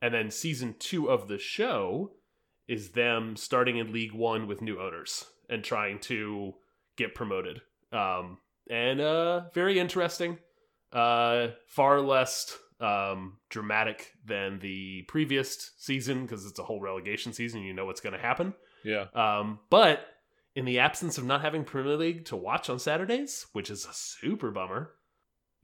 and 0.00 0.14
then 0.14 0.30
season 0.30 0.76
two 0.78 1.10
of 1.10 1.28
the 1.28 1.38
show 1.38 2.12
is 2.66 2.90
them 2.90 3.36
starting 3.36 3.78
in 3.78 3.92
League 3.92 4.12
One 4.12 4.46
with 4.46 4.62
new 4.62 4.80
owners 4.80 5.24
and 5.48 5.64
trying 5.64 5.98
to 6.00 6.54
get 6.96 7.14
promoted. 7.14 7.62
Um, 7.92 8.38
and 8.70 9.00
uh, 9.00 9.48
very 9.54 9.78
interesting. 9.78 10.38
Uh, 10.92 11.48
far 11.66 12.00
less 12.00 12.56
um, 12.80 13.38
dramatic 13.48 14.12
than 14.24 14.58
the 14.60 15.02
previous 15.08 15.72
season 15.78 16.22
because 16.22 16.46
it's 16.46 16.58
a 16.58 16.62
whole 16.62 16.80
relegation 16.80 17.32
season. 17.32 17.62
You 17.62 17.74
know 17.74 17.86
what's 17.86 18.00
going 18.00 18.14
to 18.14 18.20
happen. 18.20 18.54
yeah. 18.84 19.06
Um, 19.14 19.60
but 19.70 20.06
in 20.58 20.64
the 20.64 20.80
absence 20.80 21.16
of 21.18 21.24
not 21.24 21.40
having 21.40 21.62
Premier 21.62 21.96
League 21.96 22.24
to 22.24 22.34
watch 22.34 22.68
on 22.68 22.80
Saturdays, 22.80 23.46
which 23.52 23.70
is 23.70 23.84
a 23.84 23.92
super 23.92 24.50
bummer, 24.50 24.90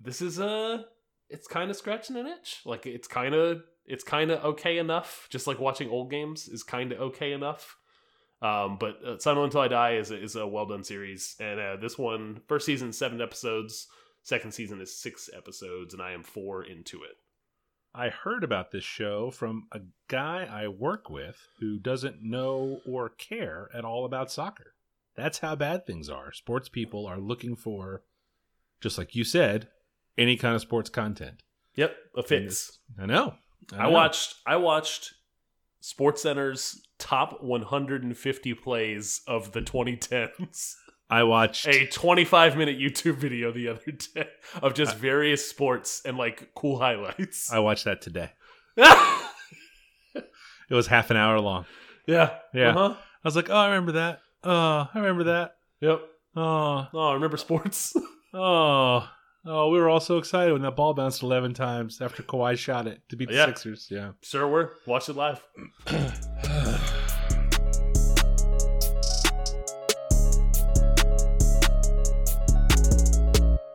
this 0.01 0.23
is 0.23 0.39
a 0.39 0.85
it's 1.29 1.49
kind 1.49 1.69
of 1.69 1.77
scratching 1.77 2.15
an 2.15 2.29
itch. 2.29 2.61
Like 2.65 2.87
it's 2.87 3.09
kind 3.09 3.35
of 3.35 3.65
it's 3.85 4.05
kind 4.05 4.31
of 4.31 4.45
okay 4.45 4.79
enough. 4.79 5.27
Just 5.31 5.49
like 5.49 5.59
watching 5.59 5.91
old 5.91 6.13
games 6.13 6.47
is 6.47 6.63
kind 6.63 6.93
of 6.93 7.01
okay 7.01 7.33
enough. 7.33 7.77
Um, 8.41 8.77
but 8.79 9.05
uh, 9.05 9.19
Sunderland 9.19 9.51
Till 9.51 9.63
I 9.63 9.69
Die 9.69 9.97
is 9.97 10.13
a, 10.13 10.23
is 10.23 10.37
a 10.37 10.47
well 10.47 10.67
done 10.67 10.85
series, 10.85 11.35
and 11.41 11.59
uh, 11.59 11.77
this 11.77 11.99
one 11.99 12.43
first 12.47 12.65
season 12.65 12.93
seven 12.93 13.21
episodes, 13.21 13.89
second 14.23 14.53
season 14.53 14.81
is 14.81 14.97
six 14.97 15.29
episodes, 15.37 15.93
and 15.93 16.01
I 16.05 16.13
am 16.13 16.23
four 16.23 16.63
into 16.63 17.03
it. 17.03 17.17
I 17.93 18.11
heard 18.11 18.45
about 18.45 18.71
this 18.71 18.85
show 18.85 19.33
from 19.33 19.67
a 19.73 19.81
guy 20.07 20.45
I 20.49 20.69
work 20.69 21.11
with 21.11 21.49
who 21.59 21.81
doesn't 21.81 22.23
know 22.23 22.79
or 22.87 23.09
care 23.09 23.69
at 23.75 23.85
all 23.85 24.05
about 24.05 24.31
soccer. 24.31 24.74
That's 25.16 25.38
how 25.38 25.54
bad 25.54 25.87
things 25.87 26.09
are. 26.09 26.33
Sports 26.33 26.68
people 26.68 27.06
are 27.06 27.18
looking 27.18 27.56
for, 27.56 28.02
just 28.80 28.99
like 28.99 29.14
you 29.14 29.25
said, 29.25 29.68
any 30.18 30.37
kind 30.37 30.54
of 30.54 30.61
sports 30.61 30.90
content. 30.90 31.42
Yep, 31.76 31.97
a 32.16 32.23
fix. 32.23 32.78
I 32.99 33.06
know. 33.06 33.35
I 33.73 33.85
know. 33.85 33.90
watched 33.90 34.37
I 34.47 34.56
watched 34.56 35.14
Sports 35.80 36.23
Center's 36.23 36.83
top 36.99 37.42
150 37.42 38.54
plays 38.54 39.23
of 39.26 39.52
the 39.52 39.61
2010s. 39.61 40.75
I 41.11 41.23
watched. 41.25 41.66
A 41.66 41.87
25 41.87 42.56
minute 42.56 42.78
YouTube 42.78 43.16
video 43.16 43.52
the 43.52 43.68
other 43.68 43.92
day 44.14 44.28
of 44.62 44.75
just 44.75 44.97
various 44.97 45.49
sports 45.49 46.02
and 46.04 46.16
like 46.16 46.54
cool 46.54 46.78
highlights. 46.78 47.52
I 47.52 47.59
watched 47.59 47.85
that 47.85 48.00
today. 48.02 48.30
It 50.71 50.75
was 50.75 50.87
half 50.87 51.11
an 51.11 51.16
hour 51.16 51.40
long. 51.40 51.66
yeah. 52.06 52.30
Yeah. 52.52 52.71
Uh-huh. 52.71 52.94
I 52.97 53.28
was 53.28 53.37
like, 53.37 53.50
oh, 53.50 53.54
I 53.54 53.66
remember 53.66 53.92
that. 53.92 54.21
Oh, 54.45 54.89
I 54.93 54.99
remember 54.99 55.25
that. 55.25 55.57
Yep. 55.81 56.03
Oh, 56.37 56.87
Oh, 56.93 57.09
I 57.11 57.15
remember 57.15 57.37
sports? 57.37 57.95
oh, 58.35 59.09
oh. 59.47 59.71
We 59.71 59.79
were 59.79 59.89
all 59.89 60.01
so 60.01 60.19
excited 60.19 60.53
when 60.53 60.63
that 60.63 60.77
ball 60.77 60.93
bounced 60.95 61.23
eleven 61.23 61.55
times 61.55 62.01
after 62.01 62.23
Kawhi 62.23 62.57
shot 62.59 62.87
it 62.87 63.01
to 63.09 63.17
beat 63.17 63.29
the 63.29 63.35
Yeah. 63.37 63.47
Sixers. 63.47 63.89
Yeah. 63.91 64.11
sure 64.23 64.47
were. 64.49 64.73
Watch 64.87 65.09
it 65.09 65.17
live. 65.17 65.43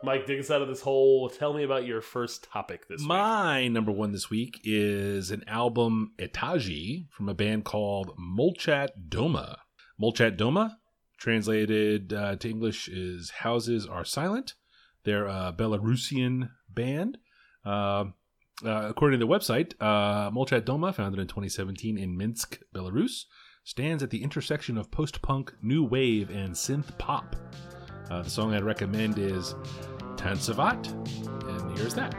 Mike, 0.02 0.26
dig 0.26 0.40
us 0.40 0.50
out 0.50 0.62
of 0.62 0.68
this 0.68 0.80
hole. 0.80 1.28
Tell 1.28 1.52
me 1.52 1.62
about 1.62 1.84
your 1.84 2.00
first 2.00 2.44
topic 2.50 2.88
this 2.88 3.00
week. 3.00 3.08
My 3.08 3.68
number 3.68 3.92
one 3.92 4.12
this 4.12 4.30
week 4.30 4.58
is 4.64 5.30
an 5.30 5.44
album 5.46 6.12
Etazhi 6.18 7.08
from 7.10 7.28
a 7.28 7.34
band 7.34 7.64
called 7.64 8.16
Molchat 8.18 8.88
Doma. 9.08 9.56
Molchat 10.00 10.36
Doma, 10.36 10.76
translated 11.18 12.12
uh, 12.12 12.36
to 12.36 12.48
English, 12.48 12.88
is 12.88 13.30
Houses 13.30 13.86
Are 13.86 14.04
Silent. 14.04 14.54
They're 15.04 15.26
a 15.26 15.54
Belarusian 15.56 16.50
band. 16.68 17.18
Uh, 17.64 18.04
uh, 18.64 18.88
according 18.88 19.18
to 19.18 19.26
the 19.26 19.32
website, 19.32 19.74
uh, 19.80 20.30
Molchat 20.30 20.62
Doma, 20.62 20.94
founded 20.94 21.20
in 21.20 21.26
2017 21.26 21.98
in 21.98 22.16
Minsk, 22.16 22.58
Belarus, 22.74 23.24
stands 23.64 24.02
at 24.02 24.10
the 24.10 24.22
intersection 24.22 24.76
of 24.78 24.90
post 24.90 25.22
punk, 25.22 25.52
new 25.62 25.84
wave, 25.84 26.30
and 26.30 26.54
synth 26.54 26.96
pop. 26.98 27.36
Uh, 28.10 28.22
the 28.22 28.30
song 28.30 28.54
I'd 28.54 28.64
recommend 28.64 29.18
is 29.18 29.54
Tantsevat, 30.16 30.90
and 31.48 31.78
here's 31.78 31.94
that. 31.94 32.14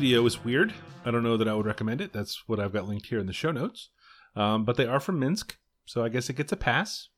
Video 0.00 0.26
is 0.26 0.44
weird. 0.44 0.74
I 1.06 1.10
don't 1.10 1.22
know 1.22 1.38
that 1.38 1.48
I 1.48 1.54
would 1.54 1.64
recommend 1.64 2.02
it. 2.02 2.12
That's 2.12 2.46
what 2.46 2.60
I've 2.60 2.72
got 2.74 2.86
linked 2.86 3.06
here 3.06 3.18
in 3.18 3.24
the 3.24 3.32
show 3.32 3.50
notes. 3.50 3.88
Um, 4.34 4.66
but 4.66 4.76
they 4.76 4.84
are 4.84 5.00
from 5.00 5.18
Minsk, 5.18 5.56
so 5.86 6.04
I 6.04 6.10
guess 6.10 6.28
it 6.28 6.36
gets 6.36 6.52
a 6.52 6.56
pass. 6.56 7.08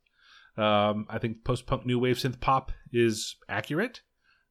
Um, 0.57 1.05
I 1.11 1.19
think 1.19 1.43
post 1.43 1.67
punk 1.67 1.85
new 1.85 1.99
wave 1.99 2.19
synth 2.19 2.39
pop 2.39 2.71
is 2.93 3.35
accurate. 3.49 4.03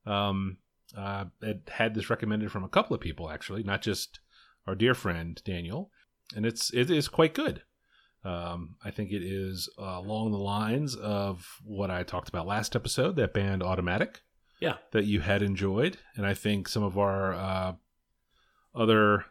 Um, 0.05 0.57
uh, 0.97 1.25
it 1.41 1.69
had 1.71 1.95
this 1.95 2.09
recommended 2.09 2.51
from 2.51 2.65
a 2.65 2.69
couple 2.69 2.93
of 2.93 2.99
people 2.99 3.29
actually, 3.31 3.63
not 3.63 3.81
just 3.81 4.19
our 4.67 4.75
dear 4.75 4.93
friend 4.93 5.41
Daniel, 5.45 5.89
and 6.35 6.45
it's 6.45 6.73
it 6.73 6.91
is 6.91 7.07
quite 7.07 7.33
good. 7.33 7.61
Um, 8.25 8.75
I 8.83 8.91
think 8.91 9.11
it 9.13 9.23
is 9.23 9.69
uh, 9.79 9.83
along 10.03 10.31
the 10.31 10.37
lines 10.37 10.95
of 10.97 11.47
what 11.63 11.89
I 11.89 12.03
talked 12.03 12.27
about 12.27 12.45
last 12.45 12.75
episode, 12.75 13.15
that 13.15 13.33
band 13.33 13.63
Automatic 13.63 14.19
Yeah. 14.59 14.77
that 14.91 15.05
you 15.05 15.21
had 15.21 15.41
enjoyed, 15.41 15.95
and 16.17 16.25
I 16.25 16.33
think 16.33 16.67
some 16.67 16.83
of 16.83 16.97
our 16.97 17.33
uh, 17.33 17.73
other 18.77 19.25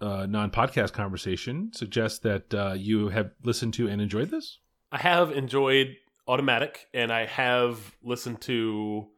uh, 0.00 0.26
non-podcast 0.26 0.92
conversation 0.92 1.72
suggests 1.72 2.18
that 2.20 2.54
uh, 2.54 2.74
you 2.76 3.08
have 3.08 3.32
listened 3.42 3.74
to 3.74 3.88
and 3.88 4.00
enjoyed 4.00 4.30
this. 4.30 4.58
I 4.92 4.98
have 4.98 5.30
enjoyed 5.32 5.96
Automatic, 6.28 6.86
and 6.94 7.12
I 7.12 7.26
have 7.26 7.96
listened 8.04 8.40
to 8.42 9.08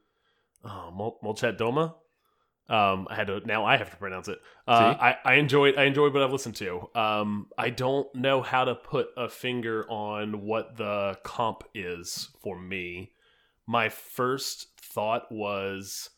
oh, 0.65 0.91
Mol- 0.91 1.19
Molchat 1.23 1.59
Doma. 1.59 1.95
Um, 2.71 3.07
I 3.11 3.17
had 3.17 3.27
to 3.27 3.41
now. 3.45 3.67
I 3.67 3.77
have 3.77 3.91
to 3.91 3.97
pronounce 3.97 4.29
it. 4.29 4.39
Uh, 4.67 4.95
I, 4.99 5.17
I 5.23 5.35
enjoyed. 5.35 5.77
I 5.77 5.85
enjoyed 5.85 6.15
what 6.15 6.23
I've 6.23 6.33
listened 6.33 6.57
to. 6.57 6.89
Um, 6.95 7.49
I 7.59 7.69
don't 7.69 8.13
know 8.15 8.41
how 8.41 8.65
to 8.65 8.75
put 8.75 9.09
a 9.17 9.29
finger 9.29 9.85
on 9.91 10.47
what 10.47 10.79
the 10.79 11.19
comp 11.23 11.65
is 11.75 12.31
for 12.41 12.59
me. 12.59 13.13
My 13.67 13.91
first 13.91 14.69
thought 14.81 15.31
was, 15.31 16.09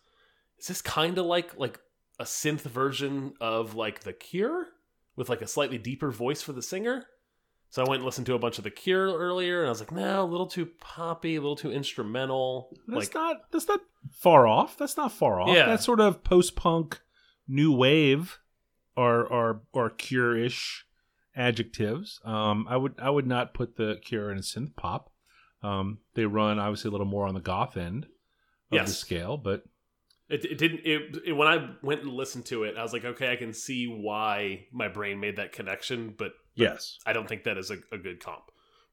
is 0.60 0.68
this 0.68 0.82
kind 0.82 1.18
of 1.18 1.26
like 1.26 1.58
like 1.58 1.80
a 2.18 2.24
synth 2.24 2.62
version 2.62 3.34
of 3.40 3.74
like 3.74 4.00
The 4.00 4.12
Cure 4.12 4.66
with 5.16 5.28
like 5.28 5.42
a 5.42 5.46
slightly 5.46 5.78
deeper 5.78 6.10
voice 6.10 6.42
for 6.42 6.52
the 6.52 6.62
singer? 6.62 7.06
So 7.70 7.82
I 7.84 7.88
went 7.88 8.00
and 8.00 8.06
listened 8.06 8.26
to 8.26 8.34
a 8.34 8.38
bunch 8.38 8.58
of 8.58 8.64
The 8.64 8.70
Cure 8.70 9.18
earlier, 9.18 9.60
and 9.60 9.66
I 9.66 9.70
was 9.70 9.80
like, 9.80 9.90
no, 9.90 10.22
a 10.22 10.24
little 10.24 10.46
too 10.46 10.68
poppy, 10.80 11.34
a 11.34 11.40
little 11.40 11.56
too 11.56 11.72
instrumental. 11.72 12.70
That's 12.86 13.12
like, 13.12 13.14
not 13.14 13.50
that's 13.50 13.66
not 13.66 13.80
far 14.12 14.46
off. 14.46 14.78
That's 14.78 14.96
not 14.96 15.10
far 15.10 15.40
off. 15.40 15.54
Yeah. 15.54 15.66
That's 15.66 15.84
sort 15.84 15.98
of 15.98 16.22
post-punk, 16.22 17.00
new 17.48 17.72
wave, 17.72 18.38
or 18.96 19.26
or 19.26 19.62
or 19.72 19.90
cure-ish 19.90 20.86
adjectives. 21.34 22.20
Um, 22.24 22.66
I 22.68 22.76
would 22.76 22.94
I 22.98 23.10
would 23.10 23.26
not 23.26 23.54
put 23.54 23.76
the 23.76 23.98
Cure 24.04 24.30
in 24.30 24.38
a 24.38 24.42
synth 24.42 24.76
pop. 24.76 25.10
Um, 25.60 25.98
they 26.14 26.26
run 26.26 26.60
obviously 26.60 26.90
a 26.90 26.92
little 26.92 27.06
more 27.06 27.26
on 27.26 27.34
the 27.34 27.40
goth 27.40 27.76
end 27.76 28.06
of 28.70 28.86
the 28.86 28.92
scale, 28.92 29.36
but 29.36 29.64
it, 30.34 30.44
it 30.44 30.58
didn't. 30.58 30.80
It, 30.84 31.22
it 31.26 31.32
when 31.32 31.48
I 31.48 31.70
went 31.82 32.02
and 32.02 32.12
listened 32.12 32.46
to 32.46 32.64
it, 32.64 32.76
I 32.76 32.82
was 32.82 32.92
like, 32.92 33.04
okay, 33.04 33.32
I 33.32 33.36
can 33.36 33.52
see 33.52 33.86
why 33.86 34.66
my 34.72 34.88
brain 34.88 35.20
made 35.20 35.36
that 35.36 35.52
connection, 35.52 36.14
but 36.16 36.32
yes, 36.54 36.98
I 37.06 37.12
don't 37.12 37.28
think 37.28 37.44
that 37.44 37.58
is 37.58 37.70
a, 37.70 37.76
a 37.92 37.98
good 37.98 38.20
comp. 38.22 38.44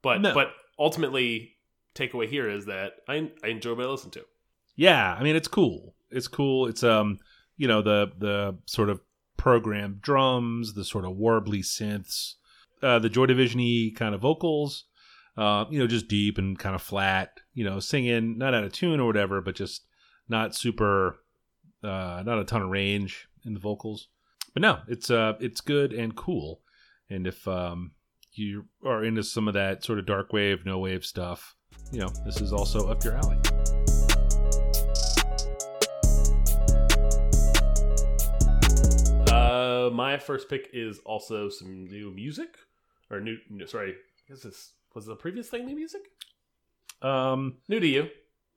But 0.01 0.21
No. 0.21 0.33
but 0.33 0.51
ultimately, 0.79 1.55
takeaway 1.95 2.27
here 2.27 2.49
is 2.49 2.65
that 2.65 2.93
I 3.07 3.31
I 3.43 3.47
enjoy 3.47 3.73
what 3.75 3.85
I 3.85 3.89
listen 3.89 4.11
to. 4.11 4.25
Yeah, 4.75 5.15
I 5.19 5.23
mean 5.23 5.35
it's 5.35 5.47
cool. 5.47 5.95
It's 6.09 6.27
cool. 6.27 6.67
It's 6.67 6.83
um 6.83 7.19
you 7.57 7.67
know 7.67 7.81
the 7.81 8.11
the 8.17 8.57
sort 8.65 8.89
of 8.89 9.01
programmed 9.37 10.01
drums, 10.01 10.73
the 10.73 10.85
sort 10.85 11.05
of 11.05 11.13
warbly 11.13 11.59
synths, 11.63 12.35
uh, 12.83 12.99
the 12.99 13.09
Joy 13.09 13.25
Division-y 13.25 13.91
kind 13.95 14.13
of 14.13 14.21
vocals, 14.21 14.85
uh, 15.35 15.65
you 15.71 15.79
know, 15.79 15.87
just 15.87 16.07
deep 16.07 16.37
and 16.37 16.59
kind 16.59 16.75
of 16.75 16.81
flat, 16.81 17.39
you 17.53 17.63
know, 17.63 17.79
singing 17.79 18.37
not 18.37 18.53
out 18.53 18.63
of 18.63 18.71
tune 18.71 18.99
or 18.99 19.07
whatever, 19.07 19.41
but 19.41 19.55
just 19.55 19.85
not 20.29 20.53
super, 20.55 21.20
uh, 21.83 22.23
not 22.25 22.39
a 22.39 22.43
ton 22.43 22.61
of 22.61 22.69
range 22.69 23.27
in 23.45 23.53
the 23.53 23.59
vocals. 23.59 24.07
But 24.53 24.61
no, 24.61 24.79
it's 24.87 25.09
uh, 25.09 25.33
it's 25.39 25.61
good 25.61 25.93
and 25.93 26.15
cool. 26.15 26.61
And 27.09 27.27
if 27.27 27.47
um, 27.47 27.91
you 28.33 28.65
are 28.85 29.03
into 29.03 29.23
some 29.23 29.47
of 29.47 29.53
that 29.53 29.83
sort 29.83 29.99
of 29.99 30.05
dark 30.05 30.33
wave, 30.33 30.65
no 30.65 30.79
wave 30.79 31.05
stuff, 31.05 31.55
you 31.91 31.99
know, 31.99 32.09
this 32.25 32.41
is 32.41 32.53
also 32.53 32.89
up 32.89 33.03
your 33.03 33.15
alley. 33.15 33.37
Uh, 39.31 39.89
my 39.91 40.17
first 40.17 40.49
pick 40.49 40.69
is 40.73 40.99
also 41.05 41.49
some 41.49 41.85
new 41.85 42.11
music, 42.11 42.57
or 43.09 43.19
new. 43.19 43.37
no, 43.49 43.65
sorry, 43.65 43.95
is 44.29 44.43
this 44.43 44.73
was 44.93 45.05
the 45.05 45.15
previous 45.15 45.49
thing 45.49 45.65
new 45.65 45.75
music? 45.75 46.01
Um, 47.01 47.57
New 47.67 47.79
to 47.79 47.87
you? 47.87 48.09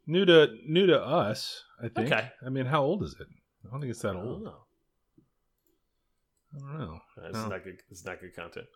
New 0.07 0.25
to 0.25 0.49
new 0.67 0.87
to 0.87 1.01
us, 1.01 1.63
I 1.83 1.89
think. 1.89 2.13
Okay. 2.13 2.31
I 2.45 2.49
mean, 2.51 2.67
how 2.67 2.83
old 2.83 3.03
is 3.03 3.15
it? 3.21 3.27
I 3.67 3.71
don't 3.71 3.81
think 3.81 3.91
it's 3.91 4.03
that 4.03 4.17
I 4.17 4.21
old. 4.21 4.43
know. 4.45 4.55
I 6.55 6.59
don't 6.59 6.79
know. 6.79 6.99
Uh, 7.19 7.27
This 7.29 7.35
No. 7.37 7.49
not 7.49 7.65
good. 7.65 7.81
Is 7.91 8.05
not 8.05 8.21
good 8.21 8.35
content. 8.37 8.67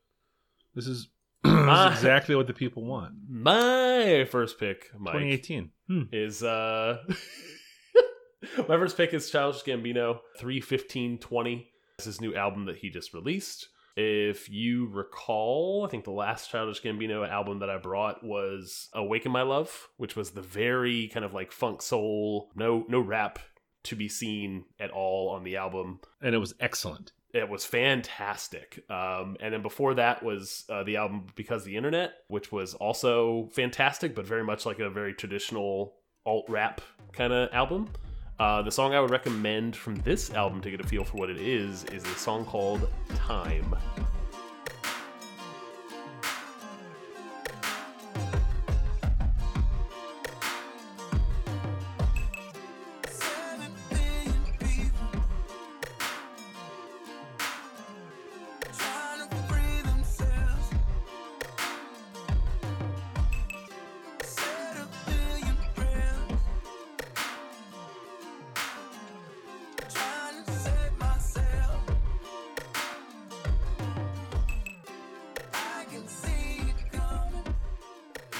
This 0.74 0.86
is, 0.86 1.08
this 1.44 1.52
is 1.52 1.92
exactly 1.92 2.34
what 2.34 2.46
the 2.46 2.54
people 2.54 2.84
want. 2.84 3.14
My 3.28 4.26
first 4.30 4.58
pick, 4.58 4.86
Mike, 4.98 5.12
2018. 5.14 5.70
Hmm. 5.88 6.02
is 6.12 6.42
uh 6.42 6.98
my 8.68 8.76
first 8.76 8.96
pick 8.96 9.14
is 9.14 9.30
Childish 9.30 9.62
Gambino 9.62 10.20
31520. 10.38 11.70
This 11.98 12.06
is 12.06 12.14
his 12.16 12.20
new 12.20 12.34
album 12.34 12.66
that 12.66 12.76
he 12.78 12.90
just 12.90 13.12
released. 13.14 13.68
If 14.00 14.48
you 14.48 14.86
recall, 14.86 15.84
I 15.84 15.90
think 15.90 16.04
the 16.04 16.12
last 16.12 16.52
Childish 16.52 16.80
Gambino 16.82 17.28
album 17.28 17.58
that 17.58 17.68
I 17.68 17.78
brought 17.78 18.22
was 18.22 18.88
Awaken 18.94 19.32
My 19.32 19.42
Love, 19.42 19.88
which 19.96 20.14
was 20.14 20.30
the 20.30 20.40
very 20.40 21.08
kind 21.08 21.24
of 21.24 21.34
like 21.34 21.50
funk 21.50 21.82
soul, 21.82 22.52
no 22.54 22.86
no 22.88 23.00
rap 23.00 23.40
to 23.82 23.96
be 23.96 24.08
seen 24.08 24.66
at 24.78 24.92
all 24.92 25.30
on 25.30 25.42
the 25.42 25.56
album. 25.56 25.98
And 26.22 26.32
it 26.32 26.38
was 26.38 26.54
excellent. 26.60 27.10
It 27.34 27.48
was 27.48 27.64
fantastic. 27.64 28.84
Um, 28.88 29.36
and 29.40 29.52
then 29.52 29.62
before 29.62 29.94
that 29.94 30.22
was 30.22 30.64
uh, 30.68 30.84
the 30.84 30.96
album 30.96 31.26
Because 31.34 31.64
the 31.64 31.76
Internet, 31.76 32.12
which 32.28 32.52
was 32.52 32.74
also 32.74 33.48
fantastic, 33.52 34.14
but 34.14 34.26
very 34.26 34.44
much 34.44 34.64
like 34.64 34.78
a 34.78 34.90
very 34.90 35.12
traditional 35.12 35.94
alt 36.24 36.44
rap 36.48 36.80
kind 37.12 37.32
of 37.32 37.52
album. 37.52 37.88
Uh, 38.38 38.62
the 38.62 38.70
song 38.70 38.94
I 38.94 39.00
would 39.00 39.10
recommend 39.10 39.74
from 39.74 39.96
this 39.96 40.32
album 40.32 40.60
to 40.60 40.70
get 40.70 40.80
a 40.80 40.86
feel 40.86 41.02
for 41.02 41.16
what 41.16 41.28
it 41.28 41.38
is 41.38 41.82
is 41.86 42.04
a 42.04 42.14
song 42.14 42.44
called 42.44 42.88
Time. 43.16 43.74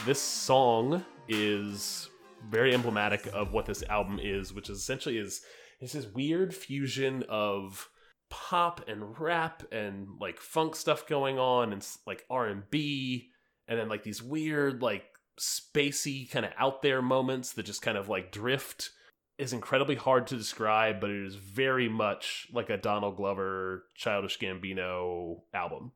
This 0.08 0.22
song 0.22 1.04
is 1.28 2.08
very 2.48 2.72
emblematic 2.72 3.28
of 3.34 3.52
what 3.52 3.66
this 3.66 3.82
album 3.90 4.18
is, 4.22 4.54
which 4.54 4.70
is 4.70 4.78
essentially 4.78 5.18
is 5.18 5.42
it's 5.80 5.92
this 5.92 6.06
weird 6.06 6.54
fusion 6.54 7.24
of 7.28 7.90
pop 8.30 8.88
and 8.88 9.20
rap 9.20 9.62
and 9.70 10.08
like 10.18 10.40
funk 10.40 10.74
stuff 10.76 11.06
going 11.06 11.38
on 11.38 11.74
and 11.74 11.86
like 12.06 12.24
R&B 12.30 13.28
and 13.68 13.78
then 13.78 13.90
like 13.90 14.02
these 14.02 14.22
weird 14.22 14.80
like 14.80 15.04
spacey 15.38 16.30
kind 16.30 16.46
of 16.46 16.52
out 16.58 16.80
there 16.80 17.02
moments 17.02 17.52
that 17.52 17.66
just 17.66 17.82
kind 17.82 17.98
of 17.98 18.08
like 18.08 18.32
drift 18.32 18.88
is 19.36 19.52
incredibly 19.52 19.94
hard 19.94 20.26
to 20.26 20.38
describe 20.38 21.02
but 21.02 21.10
it 21.10 21.22
is 21.22 21.34
very 21.34 21.86
much 21.90 22.48
like 22.50 22.70
a 22.70 22.78
Donald 22.78 23.18
Glover 23.18 23.84
Childish 23.94 24.38
Gambino 24.38 25.42
album. 25.52 25.92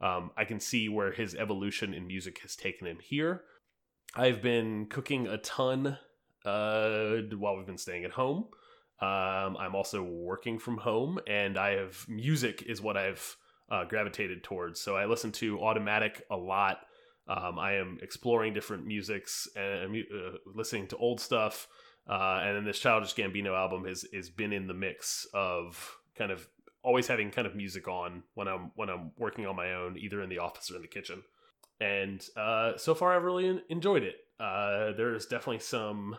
Um, 0.00 0.30
I 0.36 0.44
can 0.44 0.60
see 0.60 0.88
where 0.88 1.12
his 1.12 1.34
evolution 1.34 1.92
in 1.94 2.06
music 2.06 2.40
has 2.42 2.54
taken 2.54 2.86
him 2.86 2.98
here. 3.02 3.42
I've 4.14 4.40
been 4.40 4.86
cooking 4.86 5.26
a 5.26 5.38
ton 5.38 5.98
uh, 6.44 7.16
while 7.36 7.56
we've 7.56 7.66
been 7.66 7.78
staying 7.78 8.04
at 8.04 8.12
home. 8.12 8.46
Um, 9.00 9.56
I'm 9.58 9.74
also 9.74 10.02
working 10.02 10.58
from 10.58 10.78
home, 10.78 11.18
and 11.26 11.58
I 11.58 11.76
have 11.76 12.04
music 12.08 12.62
is 12.66 12.80
what 12.80 12.96
I've 12.96 13.36
uh, 13.70 13.84
gravitated 13.84 14.42
towards. 14.42 14.80
So 14.80 14.96
I 14.96 15.06
listen 15.06 15.30
to 15.32 15.60
Automatic 15.60 16.22
a 16.30 16.36
lot. 16.36 16.78
Um, 17.28 17.58
I 17.58 17.74
am 17.74 17.98
exploring 18.02 18.54
different 18.54 18.86
musics 18.86 19.46
and 19.54 19.96
uh, 19.96 20.38
listening 20.46 20.86
to 20.88 20.96
old 20.96 21.20
stuff. 21.20 21.68
Uh, 22.08 22.40
and 22.42 22.56
then 22.56 22.64
this 22.64 22.78
Childish 22.78 23.14
Gambino 23.14 23.54
album 23.54 23.84
has 23.84 24.06
has 24.14 24.30
been 24.30 24.52
in 24.52 24.66
the 24.66 24.74
mix 24.74 25.26
of 25.34 25.98
kind 26.16 26.32
of 26.32 26.48
always 26.88 27.06
having 27.06 27.30
kind 27.30 27.46
of 27.46 27.54
music 27.54 27.86
on 27.86 28.22
when 28.32 28.48
I'm 28.48 28.72
when 28.74 28.88
I'm 28.88 29.12
working 29.18 29.46
on 29.46 29.54
my 29.54 29.74
own, 29.74 29.98
either 29.98 30.22
in 30.22 30.30
the 30.30 30.38
office 30.38 30.70
or 30.70 30.76
in 30.76 30.82
the 30.82 30.88
kitchen. 30.88 31.22
And 31.80 32.24
uh, 32.34 32.78
so 32.78 32.94
far, 32.94 33.14
I've 33.14 33.24
really 33.24 33.60
enjoyed 33.68 34.02
it. 34.02 34.16
Uh, 34.40 34.92
there's 34.96 35.26
definitely 35.26 35.58
some 35.58 36.16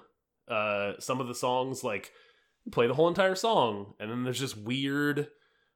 uh, 0.47 0.93
some 0.99 1.19
of 1.19 1.27
the 1.27 1.33
songs 1.33 1.83
like 1.83 2.11
play 2.71 2.85
the 2.85 2.93
whole 2.93 3.07
entire 3.07 3.33
song, 3.33 3.95
and 3.99 4.11
then 4.11 4.23
there's 4.23 4.39
just 4.39 4.57
weird 4.57 5.27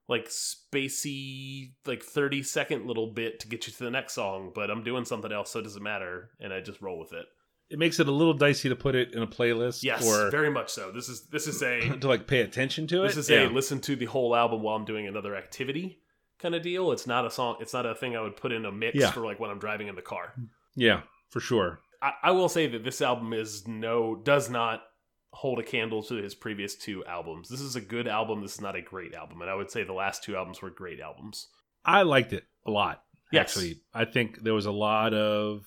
like 0.08 0.28
spacey 0.28 1.72
like 1.88 2.04
30 2.04 2.44
second 2.44 2.86
little 2.86 3.08
bit 3.08 3.40
to 3.40 3.48
get 3.48 3.66
you 3.66 3.74
to 3.74 3.84
the 3.86 3.90
next 3.90 4.14
song 4.14 4.52
but 4.54 4.70
i'm 4.70 4.84
doing 4.84 5.06
something 5.06 5.32
else 5.32 5.50
so 5.50 5.60
it 5.60 5.64
doesn't 5.64 5.82
matter 5.82 6.30
and 6.42 6.54
i 6.54 6.60
just 6.60 6.82
roll 6.82 7.00
with 7.00 7.14
it 7.14 7.26
It 7.70 7.80
makes 7.80 8.00
it 8.00 8.08
a 8.08 8.12
little 8.12 8.34
dicey 8.34 8.70
to 8.70 8.76
put 8.76 8.94
it 8.94 9.14
in 9.16 9.24
a 9.24 9.28
playlist 9.28 9.82
yes 9.84 10.06
or 10.08 10.30
very 10.30 10.52
much 10.52 10.70
so 10.70 10.92
this 10.92 11.10
is 11.10 11.26
this 11.28 11.48
is 11.48 11.62
a 11.64 11.80
to 12.02 12.08
like 12.08 12.28
pay 12.28 12.42
attention 12.42 12.86
to 12.88 13.04
it. 13.04 13.08
this 13.08 13.18
is 13.18 13.30
Yeah. 13.30 13.48
a 13.48 13.50
listen 13.50 13.80
to 13.82 13.96
the 13.96 14.06
whole 14.06 14.36
album 14.36 14.62
while 14.62 14.76
I'm 14.76 14.86
doing 14.86 15.08
another 15.08 15.36
activity 15.36 16.00
kind 16.40 16.56
of 16.56 16.62
deal. 16.62 16.92
It's 16.92 17.08
not 17.08 17.26
a 17.26 17.32
song. 17.32 17.56
It's 17.62 17.74
not 17.74 17.86
a 17.86 17.96
thing 17.96 18.16
I 18.18 18.22
would 18.22 18.36
put 18.36 18.52
in 18.52 18.66
a 18.66 18.72
mix 18.72 18.96
Yeah. 18.98 19.12
for 19.12 19.22
like 19.26 19.40
when 19.40 19.50
I'm 19.50 19.60
driving 19.60 19.88
in 19.88 19.96
the 19.96 20.02
car. 20.02 20.34
yeah, 20.76 21.02
for 21.30 21.40
sure. 21.40 21.80
I, 22.02 22.12
I 22.24 22.32
will 22.32 22.50
say 22.50 22.68
that 22.68 22.84
this 22.84 23.02
album 23.02 23.32
is 23.34 23.66
no 23.68 24.16
does 24.16 24.50
not 24.50 24.84
hold 25.32 25.58
a 25.58 25.64
candle 25.64 26.04
to 26.04 26.16
his 26.16 26.36
previous 26.36 26.76
two 26.76 27.04
albums. 27.06 27.48
This 27.50 27.62
is 27.62 27.76
a 27.78 27.82
good 27.82 28.08
album. 28.08 28.42
This 28.42 28.56
is 28.56 28.62
not 28.62 28.76
a 28.76 28.82
great 28.82 29.16
album, 29.16 29.42
and 29.42 29.50
I 29.50 29.56
would 29.56 29.72
say 29.72 29.84
the 29.84 29.94
last 29.94 30.24
two 30.24 30.36
albums 30.36 30.62
were 30.62 30.70
great 30.70 31.00
albums. 31.00 31.48
I 31.86 32.04
liked 32.04 32.34
it 32.34 32.44
a 32.68 32.72
lot. 32.72 33.02
Yes. 33.32 33.58
Actually, 33.58 33.82
I 33.94 34.06
think 34.06 34.44
there 34.44 34.54
was 34.54 34.66
a 34.68 34.72
lot 34.72 35.14
of 35.16 35.66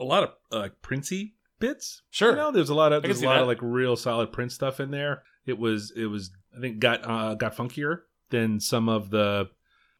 a 0.00 0.04
lot 0.04 0.22
of 0.24 0.30
uh, 0.52 0.58
like 0.60 0.82
Princey 0.82 1.34
bits. 1.60 2.02
Sure. 2.10 2.30
You 2.30 2.36
know, 2.36 2.50
there's 2.50 2.70
a 2.70 2.74
lot 2.74 2.92
of 2.92 3.02
there's 3.02 3.22
a 3.22 3.26
lot 3.26 3.34
that. 3.34 3.42
of 3.42 3.48
like 3.48 3.58
real 3.62 3.96
solid 3.96 4.32
Prince 4.32 4.54
stuff 4.54 4.80
in 4.80 4.90
there. 4.90 5.22
It 5.46 5.58
was 5.58 5.92
it 5.96 6.06
was 6.06 6.30
I 6.56 6.60
think 6.60 6.78
got 6.78 7.08
uh, 7.08 7.34
got 7.34 7.56
funkier 7.56 8.00
than 8.30 8.60
some 8.60 8.88
of 8.88 9.10
the 9.10 9.48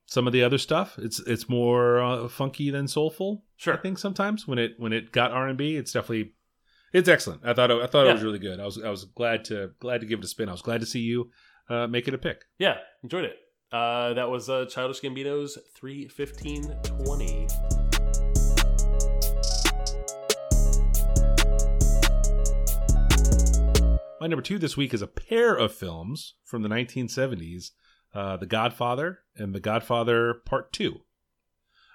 some 0.06 0.26
of 0.26 0.32
the 0.32 0.42
other 0.42 0.58
stuff. 0.58 0.98
It's 0.98 1.20
it's 1.20 1.48
more 1.48 2.00
uh, 2.00 2.28
funky 2.28 2.70
than 2.70 2.88
soulful. 2.88 3.44
Sure. 3.56 3.74
I 3.74 3.76
think 3.78 3.98
sometimes 3.98 4.46
when 4.46 4.58
it 4.58 4.72
when 4.78 4.92
it 4.92 5.12
got 5.12 5.32
R 5.32 5.48
and 5.48 5.58
B, 5.58 5.76
it's 5.76 5.92
definitely 5.92 6.34
it's 6.92 7.08
excellent. 7.08 7.42
I 7.44 7.54
thought 7.54 7.70
it, 7.70 7.82
I 7.82 7.86
thought 7.86 8.06
it 8.06 8.12
was 8.12 8.22
really 8.22 8.38
good. 8.38 8.60
I 8.60 8.64
was 8.64 8.80
I 8.82 8.90
was 8.90 9.04
glad 9.04 9.44
to 9.46 9.70
glad 9.80 10.00
to 10.00 10.06
give 10.06 10.20
it 10.20 10.24
a 10.24 10.28
spin. 10.28 10.48
I 10.48 10.52
was 10.52 10.62
glad 10.62 10.80
to 10.80 10.86
see 10.86 11.00
you 11.00 11.30
uh, 11.68 11.86
make 11.86 12.08
it 12.08 12.14
a 12.14 12.18
pick. 12.18 12.44
Yeah, 12.58 12.76
enjoyed 13.02 13.24
it. 13.24 13.36
Uh, 13.72 14.14
that 14.14 14.30
was 14.30 14.48
uh, 14.48 14.66
Childish 14.66 15.00
Gambino's 15.00 15.58
three 15.74 16.06
fifteen 16.06 16.62
twenty. 16.84 17.48
My 24.24 24.28
number 24.28 24.40
two 24.40 24.58
this 24.58 24.74
week 24.74 24.94
is 24.94 25.02
a 25.02 25.06
pair 25.06 25.54
of 25.54 25.74
films 25.74 26.36
from 26.44 26.62
the 26.62 26.68
1970s 26.70 27.72
uh, 28.14 28.38
The 28.38 28.46
Godfather 28.46 29.18
and 29.36 29.54
The 29.54 29.60
Godfather 29.60 30.32
Part 30.46 30.72
2. 30.72 31.00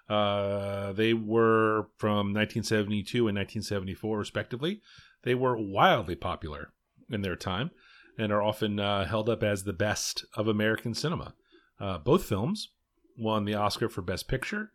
Uh, 0.08 0.94
they 0.94 1.16
were 1.16 1.88
from 1.98 2.32
1972 2.32 3.28
and 3.28 3.36
1974, 3.36 4.16
respectively. 4.16 4.80
They 5.24 5.34
were 5.34 5.58
wildly 5.58 6.14
popular 6.14 6.72
in 7.10 7.24
their 7.24 7.36
time 7.36 7.72
and 8.16 8.32
are 8.32 8.44
often 8.44 8.80
uh, 8.80 9.06
held 9.06 9.28
up 9.28 9.42
as 9.42 9.64
the 9.64 9.74
best 9.74 10.24
of 10.36 10.48
American 10.48 10.94
cinema. 10.94 11.34
Uh, 11.80 11.98
both 11.98 12.26
films 12.26 12.70
won 13.18 13.46
the 13.46 13.56
Oscar 13.56 13.90
for 13.90 14.04
Best 14.04 14.28
Picture, 14.28 14.72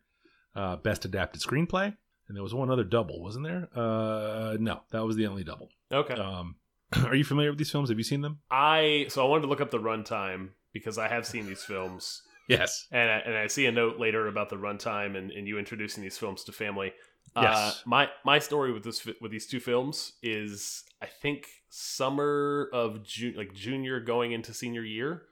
uh, 0.57 0.75
Best 0.75 1.05
Adapted 1.05 1.41
Screenplay, 1.41 1.95
and 2.27 2.35
there 2.35 2.43
was 2.43 2.53
one 2.53 2.69
other 2.69 2.83
double, 2.83 3.23
wasn't 3.23 3.45
there? 3.45 3.69
Uh, 3.73 4.57
no, 4.59 4.81
that 4.91 5.05
was 5.05 5.15
the 5.15 5.27
only 5.27 5.45
double. 5.45 5.69
Okay. 5.89 6.15
Um, 6.15 6.57
Are 7.05 7.15
you 7.15 7.23
familiar 7.23 7.49
with 7.51 7.57
these 7.59 7.71
films? 7.71 7.89
Have 7.89 7.97
you 7.97 8.03
seen 8.03 8.21
them? 8.21 8.39
I 8.51 9.05
so 9.09 9.25
I 9.25 9.29
wanted 9.29 9.43
to 9.43 9.47
look 9.47 9.61
up 9.61 9.71
the 9.71 9.79
runtime 9.79 10.49
because 10.73 10.97
I 10.97 11.07
have 11.07 11.25
seen 11.25 11.45
these 11.47 11.63
films, 11.63 12.21
Yes. 12.49 12.87
and 12.91 13.09
I, 13.09 13.17
and 13.19 13.35
I 13.35 13.47
see 13.47 13.65
a 13.65 13.71
note 13.71 13.97
later 13.99 14.27
about 14.27 14.49
the 14.49 14.55
runtime 14.57 15.15
and, 15.17 15.31
and 15.31 15.47
you 15.47 15.57
introducing 15.57 16.03
these 16.03 16.17
films 16.17 16.43
to 16.45 16.51
family. 16.51 16.93
Uh, 17.35 17.41
Yes. 17.43 17.81
my 17.85 18.09
my 18.23 18.39
story 18.39 18.71
with 18.71 18.83
this 18.83 19.05
with 19.21 19.31
these 19.31 19.47
two 19.47 19.59
films 19.59 20.13
is 20.21 20.83
I 21.01 21.07
think 21.07 21.47
summer 21.69 22.69
of 22.71 23.03
June, 23.03 23.35
like 23.35 23.53
junior 23.53 23.99
going 23.99 24.31
into 24.31 24.53
senior 24.53 24.83
year. 24.83 25.23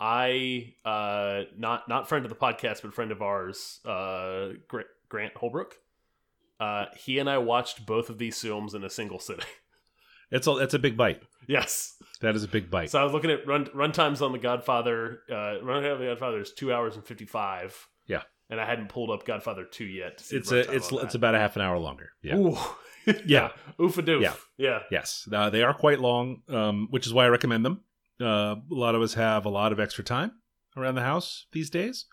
I 0.00 0.74
uh 0.84 1.42
not 1.56 1.88
not 1.88 2.08
friend 2.08 2.24
of 2.24 2.28
the 2.30 2.36
podcast 2.36 2.82
but 2.82 2.94
friend 2.94 3.10
of 3.10 3.20
ours 3.20 3.80
uh 3.84 4.50
Gra- 4.68 4.84
Grant 5.08 5.36
Holbrook. 5.36 5.76
Uh, 6.60 6.86
he 6.96 7.18
and 7.20 7.30
I 7.30 7.38
watched 7.38 7.86
both 7.86 8.10
of 8.10 8.18
these 8.18 8.40
films 8.40 8.74
in 8.74 8.82
a 8.82 8.90
single 8.90 9.18
sitting. 9.20 9.44
It's 10.30 10.46
a 10.46 10.56
it's 10.58 10.74
a 10.74 10.78
big 10.78 10.96
bite. 10.96 11.22
yes, 11.46 11.94
That 12.20 12.34
is 12.36 12.44
a 12.44 12.48
big 12.48 12.70
bite. 12.70 12.90
so 12.90 12.98
I 13.00 13.04
was 13.04 13.12
looking 13.12 13.30
at 13.30 13.46
run 13.46 13.68
run 13.74 13.92
times 13.92 14.20
on 14.22 14.32
the 14.32 14.38
Godfather. 14.38 15.20
Uh, 15.30 15.62
run 15.62 15.82
time 15.82 15.92
on 15.92 16.00
the 16.00 16.06
Godfather 16.06 16.40
is 16.40 16.52
two 16.52 16.72
hours 16.72 16.94
and 16.96 17.04
fifty 17.04 17.24
five. 17.26 17.74
Yeah. 18.06 18.22
and 18.50 18.58
I 18.60 18.64
hadn't 18.66 18.88
pulled 18.88 19.10
up 19.10 19.24
Godfather 19.26 19.64
two 19.64 19.84
yet. 19.84 20.22
It's 20.30 20.52
a 20.52 20.58
it's 20.60 20.72
it's 20.72 20.90
that. 20.90 21.14
about 21.14 21.34
a 21.34 21.38
half 21.38 21.56
an 21.56 21.62
hour 21.62 21.78
longer. 21.78 22.10
Yeah. 22.22 22.36
Ooh. 22.36 22.56
Yeah. 23.24 23.52
Oof 23.80 23.96
a 23.96 24.02
doof. 24.02 24.20
Yeah. 24.20 24.34
yeah. 24.58 24.78
Yes, 24.90 25.26
uh, 25.32 25.48
they 25.48 25.62
are 25.62 25.72
quite 25.72 25.98
long, 25.98 26.42
um, 26.50 26.88
which 26.90 27.06
is 27.06 27.14
why 27.14 27.24
I 27.24 27.28
recommend 27.28 27.64
them. 27.64 27.80
Uh, 28.20 28.56
a 28.56 28.62
lot 28.68 28.94
of 28.94 29.00
us 29.00 29.14
have 29.14 29.46
a 29.46 29.48
lot 29.48 29.72
of 29.72 29.80
extra 29.80 30.04
time 30.04 30.32
around 30.76 30.94
the 30.96 31.00
house 31.02 31.46
these 31.52 31.70
days, 31.70 32.04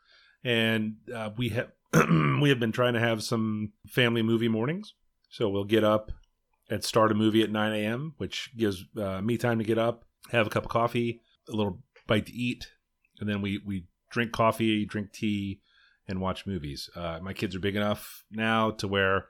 and 0.43 0.95
uh, 1.13 1.31
we 1.35 1.49
have 1.49 1.71
we 2.41 2.47
have 2.47 2.61
been 2.61 2.71
trying 2.71 2.93
to 2.93 2.99
have 3.01 3.23
some 3.23 3.73
family 3.87 4.21
movie 4.21 4.47
mornings. 4.47 4.93
So 5.29 5.49
we'll 5.49 5.65
get 5.65 5.83
up 5.83 6.13
and 6.69 6.83
start 6.83 7.11
a 7.11 7.15
movie 7.15 7.43
at 7.43 7.51
9 7.51 7.73
a.m., 7.73 8.13
which 8.17 8.51
gives 8.57 8.85
uh, 8.97 9.21
me 9.21 9.37
time 9.37 9.59
to 9.59 9.65
get 9.65 9.77
up, 9.77 10.05
have 10.31 10.47
a 10.47 10.49
cup 10.49 10.63
of 10.63 10.71
coffee, 10.71 11.21
a 11.47 11.55
little 11.55 11.81
bite 12.07 12.25
to 12.25 12.33
eat, 12.33 12.67
and 13.19 13.29
then 13.29 13.41
we 13.41 13.61
we 13.65 13.85
drink 14.11 14.31
coffee, 14.31 14.85
drink 14.85 15.11
tea, 15.11 15.61
and 16.07 16.21
watch 16.21 16.45
movies. 16.45 16.89
Uh, 16.95 17.19
my 17.21 17.33
kids 17.33 17.55
are 17.55 17.59
big 17.59 17.75
enough 17.75 18.23
now 18.31 18.71
to 18.71 18.87
where 18.87 19.25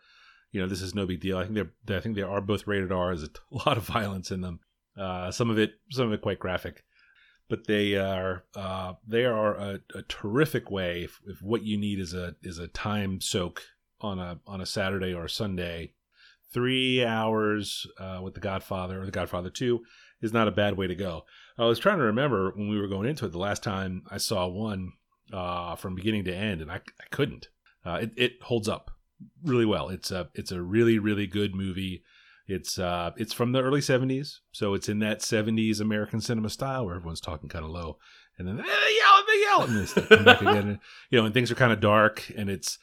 you 0.52 0.62
know 0.62 0.68
this 0.68 0.82
is 0.82 0.96
no 0.96 1.06
big 1.06 1.22
deal. 1.22 1.38
I 1.38 1.44
think 1.44 1.56
they're 1.56 1.98
I 1.98 2.02
think 2.02 2.16
they 2.16 2.22
are 2.22 2.42
both 2.42 2.68
rated 2.68 2.92
R. 2.92 3.16
There's 3.16 3.28
a 3.28 3.30
lot 3.68 3.78
of 3.78 3.84
violence 3.84 4.32
in 4.32 4.42
them. 4.42 4.60
Uh, 4.98 5.32
some 5.32 5.50
of 5.50 5.60
it 5.60 5.72
some 5.92 6.08
of 6.08 6.14
it 6.14 6.22
quite 6.22 6.40
graphic, 6.40 6.84
but 7.50 7.68
they 7.68 7.96
are 7.96 8.46
uh, 8.56 8.94
they 9.08 9.26
are 9.26 9.56
a, 9.56 9.80
a 9.94 10.02
terrific 10.04 10.72
way 10.72 11.04
if, 11.04 11.20
if 11.28 11.42
what 11.42 11.64
you 11.64 11.78
need 11.78 12.00
is 12.00 12.14
a 12.14 12.36
is 12.42 12.60
a 12.60 12.68
time 12.68 13.20
soak 13.20 13.64
on 14.02 14.20
a 14.20 14.40
on 14.48 14.62
a 14.62 14.66
Saturday 14.66 15.14
or 15.14 15.26
a 15.26 15.30
Sunday. 15.30 15.94
Three 16.56 17.04
hours 17.04 17.86
uh, 18.00 18.22
with 18.24 18.34
The 18.34 18.40
Godfather 18.40 19.02
or 19.02 19.06
The 19.06 19.12
Godfather 19.12 19.50
Two 19.50 19.82
is 20.22 20.32
not 20.32 20.48
a 20.48 20.52
bad 20.52 20.78
way 20.78 20.88
to 20.88 20.96
go. 20.96 21.26
I 21.58 21.66
was 21.66 21.80
trying 21.80 21.98
to 21.98 22.06
remember 22.06 22.54
when 22.56 22.70
we 22.70 22.80
were 22.80 22.88
going 22.88 23.10
into 23.10 23.26
it 23.26 23.34
the 23.34 23.38
last 23.38 23.62
time 23.62 24.04
I 24.10 24.16
saw 24.16 24.48
one 24.48 24.94
uh, 25.34 25.76
from 25.76 25.96
beginning 25.96 26.24
to 26.24 26.34
end, 26.34 26.62
and 26.62 26.72
I, 26.72 26.76
I 26.76 27.06
couldn't. 27.12 27.50
Uh, 27.86 28.00
it, 28.04 28.12
it 28.16 28.32
holds 28.44 28.70
up 28.70 28.90
really 29.44 29.66
well. 29.66 29.90
It's 29.90 30.12
a 30.12 30.30
it's 30.34 30.54
a 30.54 30.62
really 30.62 30.98
really 30.98 31.28
good 31.28 31.54
movie. 31.54 32.04
It's 32.48 32.80
uh 32.80 33.12
it's 33.18 33.34
from 33.34 33.52
the 33.52 33.62
early 33.62 33.82
'70s, 33.82 34.38
so 34.54 34.76
it's 34.76 34.88
in 34.88 35.00
that 35.00 35.20
'70s 35.20 35.82
American 35.82 36.22
cinema 36.22 36.50
style 36.50 36.86
where 36.86 36.96
everyone's 36.96 37.20
talking 37.20 37.50
kind 37.50 37.66
of 37.66 37.72
low, 37.72 37.98
and 38.40 38.48
then 38.48 38.56
they 38.56 38.64
yell, 38.64 39.24
they 39.28 39.42
yell, 39.42 39.62
and 39.64 39.76
then 39.76 39.88
they 39.94 40.16
come 40.16 40.24
back 40.24 40.42
again. 40.42 40.70
And, 40.70 40.80
you 41.10 41.20
know, 41.20 41.26
and 41.26 41.34
things 41.34 41.52
are 41.52 41.56
kind 41.56 41.74
of 41.74 41.82
dark, 41.82 42.32
and 42.38 42.50
it's 42.50 42.80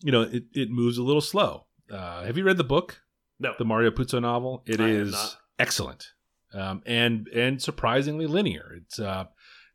you 0.00 0.10
know 0.10 0.22
it 0.22 0.44
it 0.54 0.70
moves 0.70 0.96
a 0.96 1.02
little 1.02 1.20
slow. 1.20 1.66
Uh, 1.90 2.24
have 2.24 2.36
you 2.36 2.44
read 2.44 2.56
the 2.56 2.64
book, 2.64 3.00
No. 3.38 3.54
the 3.58 3.64
Mario 3.64 3.90
Puzo 3.90 4.20
novel? 4.20 4.62
It 4.66 4.80
I 4.80 4.88
is 4.88 5.36
excellent, 5.58 6.12
um, 6.52 6.82
and 6.86 7.28
and 7.28 7.60
surprisingly 7.62 8.26
linear. 8.26 8.74
It's 8.76 8.98
uh 8.98 9.26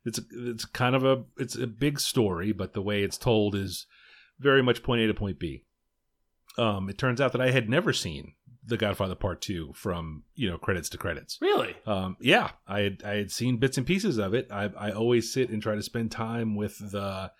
it's 0.04 0.20
it's 0.30 0.64
kind 0.64 0.94
of 0.94 1.04
a 1.04 1.24
it's 1.38 1.56
a 1.56 1.66
big 1.66 1.98
story, 2.00 2.52
but 2.52 2.72
the 2.74 2.82
way 2.82 3.02
it's 3.02 3.18
told 3.18 3.54
is 3.54 3.86
very 4.38 4.62
much 4.62 4.82
point 4.82 5.00
A 5.02 5.06
to 5.06 5.14
point 5.14 5.38
B. 5.38 5.64
Um, 6.58 6.88
it 6.88 6.98
turns 6.98 7.20
out 7.20 7.32
that 7.32 7.40
I 7.40 7.50
had 7.50 7.68
never 7.68 7.92
seen 7.92 8.34
The 8.64 8.76
Godfather 8.76 9.14
Part 9.16 9.40
Two 9.40 9.72
from 9.74 10.22
you 10.34 10.48
know 10.50 10.58
credits 10.58 10.88
to 10.90 10.98
credits. 10.98 11.38
Really? 11.40 11.74
Um, 11.86 12.16
yeah, 12.20 12.50
I 12.68 12.80
had 12.80 13.02
I 13.04 13.14
had 13.16 13.30
seen 13.32 13.56
bits 13.56 13.76
and 13.78 13.86
pieces 13.86 14.18
of 14.18 14.34
it. 14.34 14.48
I 14.50 14.70
I 14.76 14.90
always 14.92 15.32
sit 15.32 15.50
and 15.50 15.60
try 15.62 15.74
to 15.74 15.82
spend 15.82 16.10
time 16.12 16.54
with 16.54 16.78
the. 16.78 17.32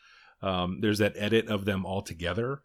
Um, 0.43 0.81
there's 0.83 0.99
that 0.99 1.15
edit 1.17 1.49
of 1.49 1.65
them 1.65 1.87
all 1.87 2.03
together, 2.03 2.61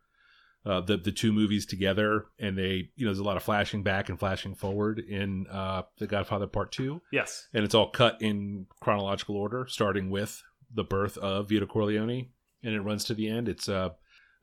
uh, 0.66 0.82
the 0.82 0.98
the 0.98 1.12
two 1.12 1.32
movies 1.32 1.66
together, 1.66 2.26
and 2.40 2.58
they 2.58 2.90
you 2.96 3.06
know 3.06 3.10
there's 3.12 3.20
a 3.20 3.24
lot 3.24 3.38
of 3.38 3.44
flashing 3.44 3.84
back 3.84 4.10
and 4.10 4.20
flashing 4.20 4.56
forward 4.56 5.00
in 5.00 5.46
uh, 5.52 5.84
The 5.98 6.08
Godfather 6.08 6.48
Part 6.48 6.72
Two 6.72 7.02
Yes. 7.12 7.48
and 7.54 7.64
it's 7.64 7.74
all 7.76 7.90
cut 7.90 8.18
in 8.22 8.66
chronological 8.82 9.36
order, 9.38 9.66
starting 9.68 10.10
with 10.10 10.42
the 10.74 10.84
birth 10.84 11.18
of 11.18 11.50
Vito 11.50 11.66
Corleone, 11.66 12.30
and 12.64 12.74
it 12.76 12.82
runs 12.82 13.04
to 13.06 13.14
the 13.14 13.28
end. 13.30 13.48
It's 13.50 13.68
uh, 13.70 13.90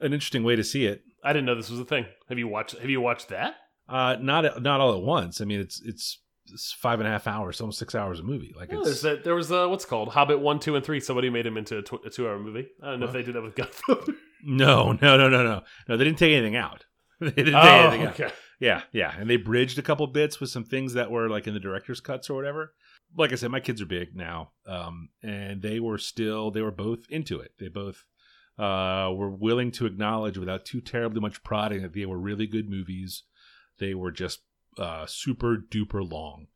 an 0.01 0.13
interesting 0.13 0.43
way 0.43 0.57
to 0.57 0.65
see 0.65 0.87
it. 0.87 1.03
I 1.23 1.33
didn't 1.33 1.47
know 1.47 1.55
this 1.55 1.71
was 1.71 1.81
a 1.81 1.85
thing. 1.85 2.07
Have 2.29 2.39
you 2.39 2.49
watched 2.49 2.79
Have 2.79 2.91
you 2.91 3.01
watched 3.01 3.29
that? 3.29 3.55
Uh, 3.89 4.17
not 4.21 4.63
not 4.63 4.81
all 4.81 4.95
at 4.97 5.03
once. 5.03 5.41
I 5.41 5.45
mean, 5.45 5.61
it's 5.61 5.81
it's, 5.81 5.89
it's 5.89 6.19
five 6.79 7.01
and 7.01 7.09
a 7.09 7.11
half 7.11 7.27
hours, 7.27 7.61
almost 7.61 7.79
six 7.79 7.95
hours 7.95 8.19
of 8.19 8.25
movie. 8.25 8.55
Like 8.57 8.71
it's 8.73 9.03
that. 9.03 9.25
There 9.25 9.35
was 9.35 9.51
uh, 9.51 9.69
what's 9.69 9.85
it 9.85 9.89
called 9.89 10.11
Hobbit 10.11 10.41
one, 10.41 10.59
two, 10.59 10.77
and 10.77 10.85
three. 10.85 11.01
Somebody 11.01 11.31
made 11.31 11.47
him 11.47 11.57
into 11.57 11.79
a, 11.79 11.83
tw- 11.83 12.05
a 12.05 12.11
two-hour 12.11 12.39
movie. 12.39 12.69
I 12.83 12.91
don't 12.91 13.01
know 13.01 13.07
if 13.07 13.13
they 13.13 13.23
did 13.23 13.35
that 13.35 13.43
with 13.43 13.55
Godfather. 13.55 14.15
no, 14.45 14.93
no, 14.93 15.17
no, 15.17 15.29
no, 15.29 15.43
no, 15.43 15.63
no. 15.89 15.97
They 15.97 16.05
didn't 16.05 16.19
take 16.19 16.33
anything 16.33 16.57
out. 16.57 16.85
they 17.21 17.31
didn't 17.31 17.55
take 17.55 17.65
oh, 17.65 17.89
anything 17.91 18.25
out. 18.25 18.33
Yeah, 18.59 18.83
yeah, 18.93 19.15
and 19.19 19.29
they 19.29 19.37
bridged 19.37 19.79
a 19.79 19.83
couple 19.83 20.07
bits 20.07 20.41
with 20.41 20.51
some 20.51 20.65
things 20.65 20.95
that 20.95 21.11
were 21.11 21.29
like 21.29 21.47
in 21.47 21.55
the 21.55 21.61
director's 21.61 22.01
cuts 22.01 22.31
or 22.31 22.35
whatever. 22.35 22.73
Like 23.17 23.33
I 23.33 23.37
said, 23.37 23.51
my 23.51 23.61
kids 23.61 23.83
are 23.83 23.87
big 23.87 24.17
now, 24.17 24.53
um, 24.67 25.11
and 25.23 25.61
they 25.63 25.79
were 25.79 25.99
still 25.99 26.51
they 26.51 26.63
were 26.63 26.71
both 26.71 27.01
into 27.11 27.39
it. 27.41 27.53
They 27.59 27.69
both 27.69 28.05
uh, 28.59 29.13
were 29.15 29.31
willing 29.31 29.71
to 29.73 29.87
acknowledge 29.87 30.39
without 30.39 30.65
too 30.65 30.81
terribly 30.81 31.21
much 31.21 31.43
prodding 31.43 31.83
that 31.83 31.93
they 31.93 32.07
were 32.07 32.19
really 32.19 32.47
good 32.47 32.71
movies. 32.71 33.25
They 33.79 33.95
were 33.95 34.11
just 34.11 34.41
uh, 34.79 35.07
super 35.07 35.57
duper 35.57 36.09
long, 36.09 36.47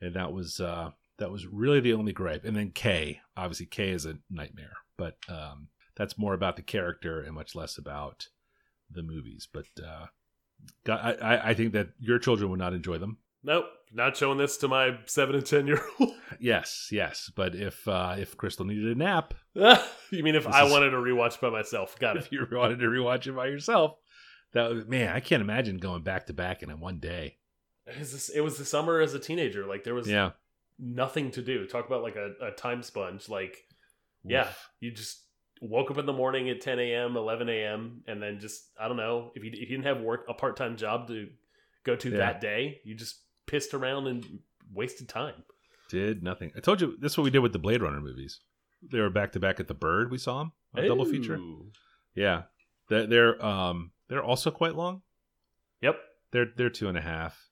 and 0.00 0.14
that 0.14 0.32
was 0.32 0.60
uh, 0.60 0.90
that 1.18 1.30
was 1.30 1.46
really 1.46 1.80
the 1.80 1.92
only 1.94 2.12
gripe. 2.12 2.44
And 2.44 2.56
then 2.56 2.70
K, 2.70 3.20
obviously 3.36 3.66
K 3.66 3.90
is 3.90 4.06
a 4.06 4.18
nightmare, 4.30 4.72
but 4.96 5.16
um, 5.28 5.68
that's 5.96 6.18
more 6.18 6.34
about 6.34 6.56
the 6.56 6.62
character 6.62 7.20
and 7.20 7.34
much 7.34 7.54
less 7.54 7.76
about 7.78 8.26
the 8.90 9.02
movies. 9.02 9.46
But 9.52 9.66
uh, 9.84 10.06
God, 10.84 11.16
I, 11.22 11.34
I- 11.34 11.48
I 11.50 11.54
think 11.54 11.72
that 11.74 11.90
your 11.98 12.18
children 12.18 12.50
would 12.50 12.58
not 12.58 12.74
enjoy 12.74 12.98
them. 12.98 13.18
Nope, 13.42 13.64
not 13.92 14.18
showing 14.18 14.36
this 14.36 14.58
to 14.58 14.68
my 14.68 14.98
seven 15.06 15.34
and 15.34 15.46
ten 15.46 15.66
year 15.66 15.80
old. 15.98 16.10
Yes, 16.38 16.88
yes. 16.92 17.30
But 17.34 17.54
if 17.54 17.86
uh, 17.88 18.14
if 18.18 18.36
Crystal 18.36 18.64
needed 18.64 18.84
a 18.86 18.94
nap, 18.94 19.34
you 19.54 20.22
mean 20.22 20.34
if 20.36 20.46
I 20.46 20.64
is- 20.64 20.70
wanted 20.72 20.90
to 20.90 20.96
rewatch 20.98 21.40
by 21.40 21.50
myself? 21.50 21.98
Got 21.98 22.16
it. 22.16 22.24
if 22.24 22.32
you 22.32 22.46
wanted 22.52 22.78
to 22.80 22.86
rewatch 22.86 23.26
it 23.26 23.32
by 23.34 23.46
yourself, 23.46 23.96
that 24.52 24.68
would, 24.70 24.88
man, 24.88 25.08
I 25.14 25.20
can't 25.20 25.42
imagine 25.42 25.78
going 25.78 26.02
back 26.02 26.26
to 26.26 26.32
back 26.32 26.62
in 26.62 26.70
a 26.70 26.76
one 26.76 26.98
day. 26.98 27.38
It 27.90 27.98
was, 27.98 28.12
this, 28.12 28.28
it 28.28 28.40
was 28.40 28.58
the 28.58 28.64
summer 28.64 29.00
as 29.00 29.14
a 29.14 29.18
teenager. 29.18 29.66
Like 29.66 29.84
there 29.84 29.94
was 29.94 30.08
Yeah, 30.08 30.30
nothing 30.78 31.30
to 31.32 31.42
do. 31.42 31.66
Talk 31.66 31.86
about 31.86 32.02
like 32.02 32.16
a, 32.16 32.32
a 32.40 32.50
time 32.52 32.82
sponge. 32.82 33.28
Like 33.28 33.56
yeah, 34.24 34.48
you 34.80 34.90
just 34.92 35.22
woke 35.62 35.90
up 35.90 35.98
in 35.98 36.06
the 36.06 36.12
morning 36.12 36.48
at 36.50 36.60
10 36.60 36.78
a.m., 36.78 37.16
11 37.16 37.48
a.m., 37.48 38.02
and 38.06 38.22
then 38.22 38.38
just 38.40 38.64
I 38.80 38.88
don't 38.88 38.96
know 38.96 39.32
if 39.34 39.44
you 39.44 39.50
if 39.52 39.60
you 39.60 39.66
didn't 39.76 39.84
have 39.86 40.00
work 40.00 40.24
a 40.28 40.34
part 40.34 40.56
time 40.56 40.76
job 40.76 41.08
to 41.08 41.28
go 41.84 41.96
to 41.96 42.10
Yeah. 42.10 42.16
that 42.18 42.40
day, 42.40 42.80
you 42.84 42.94
just 42.94 43.20
pissed 43.46 43.74
around 43.74 44.06
and 44.06 44.40
wasted 44.72 45.08
time. 45.08 45.34
did 45.90 46.22
nothing. 46.22 46.52
I 46.56 46.60
told 46.60 46.80
you 46.80 46.96
this 47.00 47.12
is 47.12 47.18
what 47.18 47.24
we 47.24 47.30
did 47.30 47.40
with 47.40 47.52
the 47.52 47.58
Blade 47.58 47.82
Runner 47.82 48.00
movies. 48.00 48.40
They 48.82 49.00
were 49.00 49.10
back 49.10 49.32
to 49.32 49.40
back 49.40 49.58
at 49.60 49.68
the 49.68 49.74
Bird. 49.74 50.10
We 50.10 50.18
saw 50.18 50.38
them 50.38 50.52
a 50.74 50.86
double 50.86 51.04
feature. 51.04 51.38
Yeah, 52.14 52.42
they're, 52.88 53.06
they're 53.06 53.44
um 53.44 53.90
they're 54.08 54.22
also 54.22 54.50
quite 54.50 54.74
long. 54.74 55.02
Yep. 55.82 55.96
They're 56.32 56.46
they're 56.56 56.70
two 56.70 56.88
and 56.88 56.96
a 56.96 57.00
half, 57.00 57.49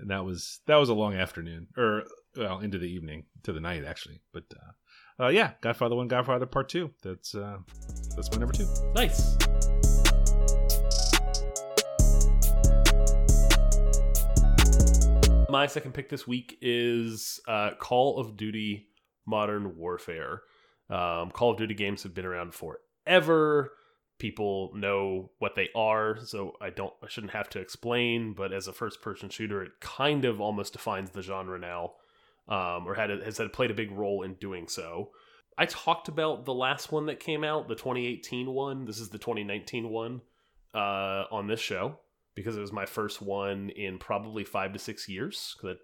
and 0.00 0.10
that 0.10 0.24
was 0.24 0.60
that 0.66 0.76
was 0.76 0.88
a 0.88 0.94
long 0.94 1.14
afternoon, 1.14 1.68
or 1.76 2.04
well 2.36 2.60
into 2.60 2.78
the 2.78 2.86
evening 2.86 3.24
to 3.42 3.52
the 3.52 3.60
night 3.60 3.84
actually. 3.84 4.22
But 4.32 4.44
uh, 4.56 5.24
uh 5.24 5.28
yeah, 5.28 5.52
Godfather 5.60 5.96
One, 5.96 6.08
Godfather 6.08 6.46
Part 6.46 6.68
Two. 6.68 6.90
That's 7.02 7.34
uh 7.34 7.58
that's 8.16 8.30
my 8.32 8.38
number 8.38 8.54
two. 8.54 8.68
Nice. 8.94 9.36
My 15.50 15.66
second 15.66 15.94
pick 15.94 16.08
this 16.08 16.28
week 16.28 16.56
is 16.62 17.40
uh, 17.48 17.72
Call 17.76 18.20
of 18.20 18.36
Duty 18.36 18.86
Modern 19.26 19.76
Warfare. 19.76 20.42
Um, 20.88 21.32
Call 21.32 21.50
of 21.50 21.56
Duty 21.56 21.74
games 21.74 22.04
have 22.04 22.14
been 22.14 22.24
around 22.24 22.54
forever. 22.54 23.72
People 24.20 24.70
know 24.74 25.30
what 25.38 25.56
they 25.56 25.70
are, 25.74 26.18
so 26.24 26.52
I 26.60 26.70
don't 26.70 26.92
I 27.02 27.08
shouldn't 27.08 27.32
have 27.32 27.48
to 27.50 27.58
explain. 27.58 28.34
But 28.34 28.52
as 28.52 28.68
a 28.68 28.72
first 28.72 29.02
person 29.02 29.30
shooter, 29.30 29.62
it 29.62 29.80
kind 29.80 30.24
of 30.24 30.40
almost 30.40 30.74
defines 30.74 31.10
the 31.10 31.22
genre 31.22 31.58
now, 31.58 31.94
um, 32.46 32.86
or 32.86 32.94
had 32.94 33.10
has 33.10 33.38
had 33.38 33.52
played 33.52 33.70
a 33.70 33.74
big 33.74 33.90
role 33.90 34.22
in 34.22 34.34
doing 34.34 34.68
so. 34.68 35.10
I 35.56 35.66
talked 35.66 36.08
about 36.08 36.44
the 36.44 36.54
last 36.54 36.92
one 36.92 37.06
that 37.06 37.18
came 37.18 37.42
out, 37.42 37.66
the 37.66 37.74
2018 37.74 38.50
one. 38.50 38.84
This 38.84 39.00
is 39.00 39.08
the 39.08 39.18
2019 39.18 39.88
one 39.88 40.20
uh, 40.74 41.24
on 41.32 41.46
this 41.46 41.60
show 41.60 41.98
because 42.34 42.56
it 42.56 42.60
was 42.60 42.72
my 42.72 42.86
first 42.86 43.20
one 43.20 43.70
in 43.70 43.98
probably 43.98 44.44
five 44.44 44.72
to 44.74 44.78
six 44.78 45.08
years 45.08 45.56
because 45.56 45.76
I 45.76 45.80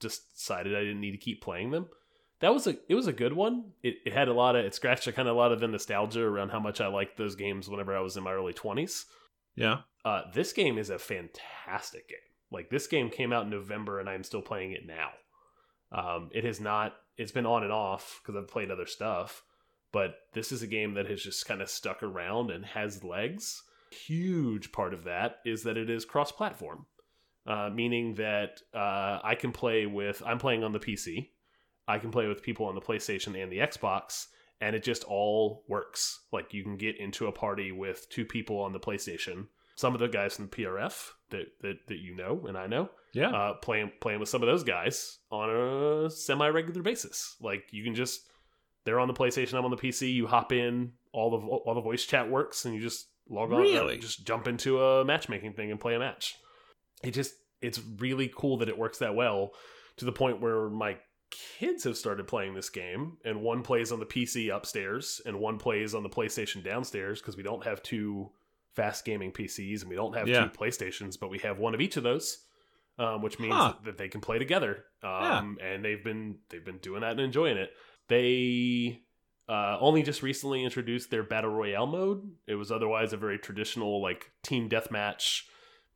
just 0.00 0.34
decided 0.34 0.76
I 0.76 0.80
didn't 0.80 1.00
need 1.00 1.12
to 1.12 1.18
keep 1.18 1.42
playing 1.42 1.70
them. 1.70 1.86
That 2.40 2.54
was 2.54 2.66
a 2.66 2.76
it 2.88 2.94
was 2.94 3.06
a 3.06 3.12
good 3.12 3.32
one. 3.32 3.72
It, 3.82 3.96
it 4.06 4.12
had 4.12 4.28
a 4.28 4.32
lot 4.32 4.54
of 4.54 4.64
it 4.64 4.74
scratched 4.74 5.06
a 5.06 5.12
kind 5.12 5.28
of 5.28 5.34
a 5.34 5.38
lot 5.38 5.52
of 5.52 5.60
the 5.60 5.68
nostalgia 5.68 6.22
around 6.22 6.50
how 6.50 6.60
much 6.60 6.80
I 6.80 6.86
liked 6.86 7.16
those 7.16 7.34
games 7.34 7.68
whenever 7.68 7.96
I 7.96 8.00
was 8.00 8.16
in 8.16 8.22
my 8.22 8.32
early 8.32 8.52
twenties. 8.52 9.06
Yeah. 9.56 9.78
Uh, 10.04 10.22
this 10.32 10.52
game 10.52 10.78
is 10.78 10.90
a 10.90 10.98
fantastic 10.98 12.08
game. 12.08 12.18
Like 12.50 12.70
this 12.70 12.86
game 12.86 13.10
came 13.10 13.32
out 13.32 13.44
in 13.44 13.50
November, 13.50 13.98
and 13.98 14.08
I'm 14.08 14.22
still 14.22 14.40
playing 14.40 14.72
it 14.72 14.86
now. 14.86 15.10
Um, 15.90 16.30
it 16.32 16.44
has 16.44 16.60
not. 16.60 16.94
It's 17.16 17.32
been 17.32 17.46
on 17.46 17.64
and 17.64 17.72
off 17.72 18.20
because 18.22 18.40
I've 18.40 18.48
played 18.48 18.70
other 18.70 18.86
stuff, 18.86 19.42
but 19.92 20.14
this 20.32 20.52
is 20.52 20.62
a 20.62 20.68
game 20.68 20.94
that 20.94 21.10
has 21.10 21.22
just 21.22 21.46
kind 21.46 21.60
of 21.60 21.68
stuck 21.68 22.02
around 22.02 22.50
and 22.50 22.64
has 22.64 23.02
legs. 23.02 23.62
Huge 23.90 24.70
part 24.70 24.94
of 24.94 25.04
that 25.04 25.38
is 25.44 25.64
that 25.64 25.76
it 25.76 25.90
is 25.90 26.04
cross-platform, 26.04 26.86
uh, 27.46 27.70
meaning 27.72 28.14
that 28.14 28.60
uh, 28.72 29.18
I 29.24 29.34
can 29.34 29.50
play 29.50 29.86
with. 29.86 30.22
I'm 30.24 30.38
playing 30.38 30.62
on 30.62 30.72
the 30.72 30.78
PC. 30.78 31.30
I 31.88 31.98
can 31.98 32.10
play 32.10 32.26
with 32.28 32.42
people 32.42 32.66
on 32.66 32.74
the 32.74 32.80
PlayStation 32.80 33.40
and 33.42 33.50
the 33.50 33.58
Xbox, 33.58 34.26
and 34.60 34.76
it 34.76 34.82
just 34.84 35.02
all 35.04 35.64
works. 35.68 36.20
Like 36.32 36.52
you 36.54 36.62
can 36.62 36.76
get 36.76 36.96
into 36.98 37.26
a 37.26 37.32
party 37.32 37.72
with 37.72 38.08
two 38.10 38.24
people 38.24 38.60
on 38.60 38.72
the 38.72 38.78
PlayStation. 38.80 39.46
Some 39.74 39.94
of 39.94 40.00
the 40.00 40.08
guys 40.08 40.36
from 40.36 40.46
the 40.48 40.56
PRF 40.56 41.10
that 41.30 41.46
that, 41.62 41.86
that 41.88 41.98
you 41.98 42.14
know 42.14 42.44
and 42.46 42.56
I 42.58 42.66
know, 42.66 42.90
Yeah. 43.14 43.30
uh, 43.30 43.54
playing 43.54 43.92
playing 44.00 44.20
with 44.20 44.28
some 44.28 44.42
of 44.42 44.46
those 44.48 44.64
guys 44.64 45.18
on 45.30 45.48
a 45.50 46.10
semi 46.10 46.48
regular 46.48 46.82
basis. 46.82 47.36
Like 47.40 47.64
you 47.72 47.82
can 47.84 47.94
just 47.94 48.20
they're 48.84 49.00
on 49.00 49.08
the 49.08 49.14
PlayStation, 49.14 49.54
I'm 49.54 49.64
on 49.64 49.70
the 49.70 49.76
PC. 49.76 50.12
You 50.12 50.26
hop 50.26 50.52
in, 50.52 50.92
all 51.12 51.30
the 51.30 51.38
all 51.46 51.74
the 51.74 51.80
voice 51.80 52.04
chat 52.04 52.28
works, 52.30 52.64
and 52.64 52.74
you 52.74 52.80
just 52.80 53.06
log 53.30 53.52
on, 53.52 53.60
Really? 53.60 53.98
just 53.98 54.26
jump 54.26 54.48
into 54.48 54.82
a 54.82 55.04
matchmaking 55.04 55.52
thing 55.52 55.70
and 55.70 55.78
play 55.80 55.94
a 55.94 55.98
match. 55.98 56.34
It 57.04 57.12
just 57.12 57.34
it's 57.62 57.80
really 57.98 58.30
cool 58.34 58.58
that 58.58 58.68
it 58.68 58.78
works 58.78 58.98
that 58.98 59.14
well 59.14 59.52
to 59.98 60.04
the 60.04 60.12
point 60.12 60.40
where 60.40 60.68
my 60.68 60.96
kids 61.30 61.84
have 61.84 61.96
started 61.96 62.26
playing 62.26 62.54
this 62.54 62.70
game, 62.70 63.18
and 63.24 63.42
one 63.42 63.62
plays 63.62 63.92
on 63.92 64.00
the 64.00 64.06
PC 64.06 64.54
upstairs, 64.54 65.20
and 65.26 65.38
one 65.38 65.58
plays 65.58 65.94
on 65.94 66.02
the 66.02 66.08
PlayStation 66.08 66.62
downstairs 66.64 67.20
because 67.20 67.36
we 67.36 67.42
don't 67.42 67.64
have 67.64 67.82
two 67.82 68.30
fast 68.74 69.04
gaming 69.04 69.32
PCs 69.32 69.80
and 69.82 69.90
we 69.90 69.96
don't 69.96 70.14
have 70.16 70.28
Yeah. 70.28 70.44
two 70.44 70.50
PlayStations, 70.50 71.18
but 71.18 71.30
we 71.30 71.38
have 71.40 71.58
one 71.58 71.74
of 71.74 71.80
each 71.80 71.96
of 71.96 72.02
those, 72.04 72.44
um, 72.98 73.22
which 73.22 73.38
means 73.40 73.54
Huh. 73.54 73.72
that, 73.76 73.84
that 73.84 73.98
they 73.98 74.08
can 74.08 74.20
play 74.20 74.38
together. 74.38 74.84
Um, 75.02 75.58
And 75.60 75.84
they've 75.84 76.02
been 76.02 76.38
they've 76.48 76.64
been 76.64 76.78
doing 76.78 77.00
that 77.02 77.12
and 77.12 77.20
enjoying 77.20 77.56
it. 77.56 77.72
They 78.08 79.02
uh, 79.48 79.78
only 79.80 80.02
just 80.02 80.22
recently 80.22 80.62
introduced 80.62 81.10
their 81.10 81.22
battle 81.22 81.50
royale 81.50 81.86
mode. 81.86 82.30
It 82.46 82.54
was 82.56 82.70
otherwise 82.70 83.12
a 83.12 83.16
very 83.16 83.38
traditional 83.38 84.00
like 84.02 84.30
team 84.42 84.68
deathmatch, 84.68 85.42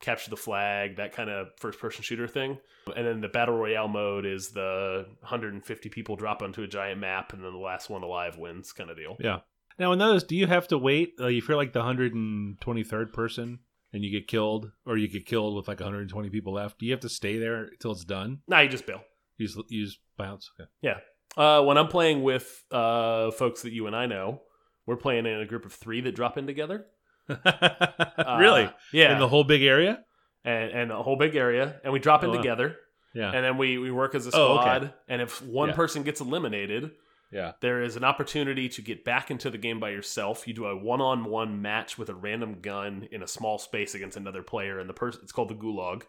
capture 0.02 0.28
the 0.28 0.36
flag, 0.36 0.96
that 0.96 1.12
kind 1.12 1.30
of 1.30 1.48
first 1.56 1.78
person 1.78 2.02
shooter 2.02 2.28
thing. 2.28 2.58
And 2.94 3.06
then 3.06 3.20
the 3.20 3.28
battle 3.28 3.56
royale 3.56 3.88
mode 3.88 4.26
is 4.26 4.50
the 4.50 5.06
150 5.20 5.88
people 5.88 6.16
drop 6.16 6.42
onto 6.42 6.62
a 6.62 6.66
giant 6.66 7.00
map, 7.00 7.32
and 7.32 7.42
then 7.42 7.52
the 7.52 7.58
last 7.58 7.88
one 7.88 8.02
alive 8.02 8.36
wins 8.36 8.72
kind 8.72 8.90
of 8.90 8.96
deal. 8.96 9.16
Yeah. 9.20 9.38
Now 9.78 9.92
in 9.92 9.98
those, 9.98 10.24
do 10.24 10.36
you 10.36 10.46
have 10.46 10.68
to 10.68 10.78
wait? 10.78 11.14
Uh, 11.18 11.28
if 11.28 11.48
you're 11.48 11.56
like 11.56 11.72
the 11.72 11.80
123rd 11.80 13.12
person 13.12 13.60
and 13.92 14.04
you 14.04 14.10
get 14.10 14.28
killed, 14.28 14.70
or 14.84 14.96
you 14.98 15.08
get 15.08 15.24
killed 15.24 15.56
with 15.56 15.68
like 15.68 15.80
120 15.80 16.28
people 16.28 16.54
left, 16.54 16.78
do 16.78 16.86
you 16.86 16.92
have 16.92 17.00
to 17.00 17.08
stay 17.08 17.38
there 17.38 17.64
until 17.64 17.92
it's 17.92 18.04
done? 18.04 18.40
Nah, 18.48 18.60
you 18.60 18.68
just 18.68 18.86
bail. 18.86 19.02
You 19.38 19.46
just 19.70 19.98
bounce. 20.18 20.50
Okay. 20.60 20.68
Yeah. 20.82 20.98
Uh, 21.36 21.62
when 21.62 21.78
I'm 21.78 21.88
playing 21.88 22.22
with 22.22 22.64
uh, 22.70 23.30
folks 23.30 23.62
that 23.62 23.72
you 23.72 23.86
and 23.86 23.96
I 23.96 24.06
know, 24.06 24.42
we're 24.86 24.96
playing 24.96 25.26
in 25.26 25.40
a 25.40 25.46
group 25.46 25.64
of 25.64 25.72
three 25.72 26.00
that 26.02 26.14
drop 26.14 26.36
in 26.36 26.46
together. 26.46 26.86
Uh, 27.44 28.36
really? 28.38 28.70
Yeah. 28.92 29.12
In 29.14 29.18
the 29.18 29.28
whole 29.28 29.44
big 29.44 29.62
area? 29.62 30.04
and, 30.44 30.70
and 30.72 30.90
a 30.90 31.00
whole 31.02 31.16
big 31.16 31.36
area, 31.36 31.80
and 31.84 31.92
we 31.92 32.00
drop 32.00 32.24
in 32.24 32.30
Oh, 32.30 32.36
together, 32.36 32.76
Yeah. 33.14 33.30
and 33.30 33.44
then 33.44 33.58
we, 33.58 33.78
we 33.78 33.92
work 33.92 34.14
as 34.16 34.26
a 34.26 34.30
Oh, 34.34 34.58
okay. 34.58 34.62
squad. 34.62 34.94
And 35.08 35.22
if 35.22 35.40
one 35.40 35.68
Yeah. 35.68 35.76
person 35.76 36.02
gets 36.02 36.20
eliminated, 36.20 36.90
yeah. 37.30 37.52
there 37.60 37.80
is 37.82 37.94
an 37.94 38.02
opportunity 38.02 38.68
to 38.70 38.82
get 38.82 39.04
back 39.04 39.30
into 39.30 39.50
the 39.50 39.58
game 39.58 39.78
by 39.78 39.90
yourself. 39.90 40.48
You 40.48 40.54
do 40.54 40.66
a 40.66 40.76
one-on-one 40.76 41.62
match 41.62 41.96
with 41.96 42.08
a 42.08 42.14
random 42.14 42.60
gun 42.60 43.06
in 43.12 43.22
a 43.22 43.28
small 43.28 43.58
space 43.58 43.94
against 43.94 44.16
another 44.16 44.42
player, 44.42 44.80
and 44.80 44.88
the 44.88 44.94
person 44.94 45.20
it's 45.22 45.30
called 45.32 45.48
the 45.48 45.54
gulag. 45.54 46.02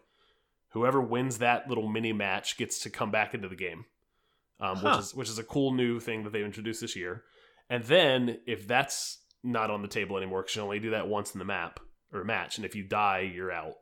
Whoever 0.70 1.00
wins 1.00 1.38
that 1.38 1.68
little 1.68 1.88
mini 1.88 2.12
match 2.12 2.56
gets 2.56 2.80
to 2.80 2.90
come 2.90 3.12
back 3.12 3.34
into 3.34 3.48
the 3.48 3.54
game, 3.54 3.84
um, 4.58 4.82
which 4.82 4.98
is 4.98 5.14
which 5.14 5.28
is 5.28 5.38
a 5.38 5.44
cool 5.44 5.72
new 5.72 6.00
thing 6.00 6.24
that 6.24 6.32
they've 6.32 6.44
introduced 6.44 6.80
this 6.80 6.96
year. 6.96 7.22
And 7.70 7.84
then 7.84 8.40
if 8.48 8.66
that's 8.66 9.18
not 9.44 9.70
on 9.70 9.82
the 9.82 9.88
table 9.88 10.16
anymore, 10.16 10.42
because 10.42 10.56
you 10.56 10.62
only 10.62 10.80
do 10.80 10.90
that 10.90 11.06
once 11.06 11.34
in 11.34 11.38
the 11.38 11.44
map 11.44 11.78
or 12.12 12.24
match, 12.24 12.56
and 12.56 12.64
if 12.64 12.74
you 12.74 12.82
die, 12.82 13.30
you're 13.32 13.52
out. 13.52 13.74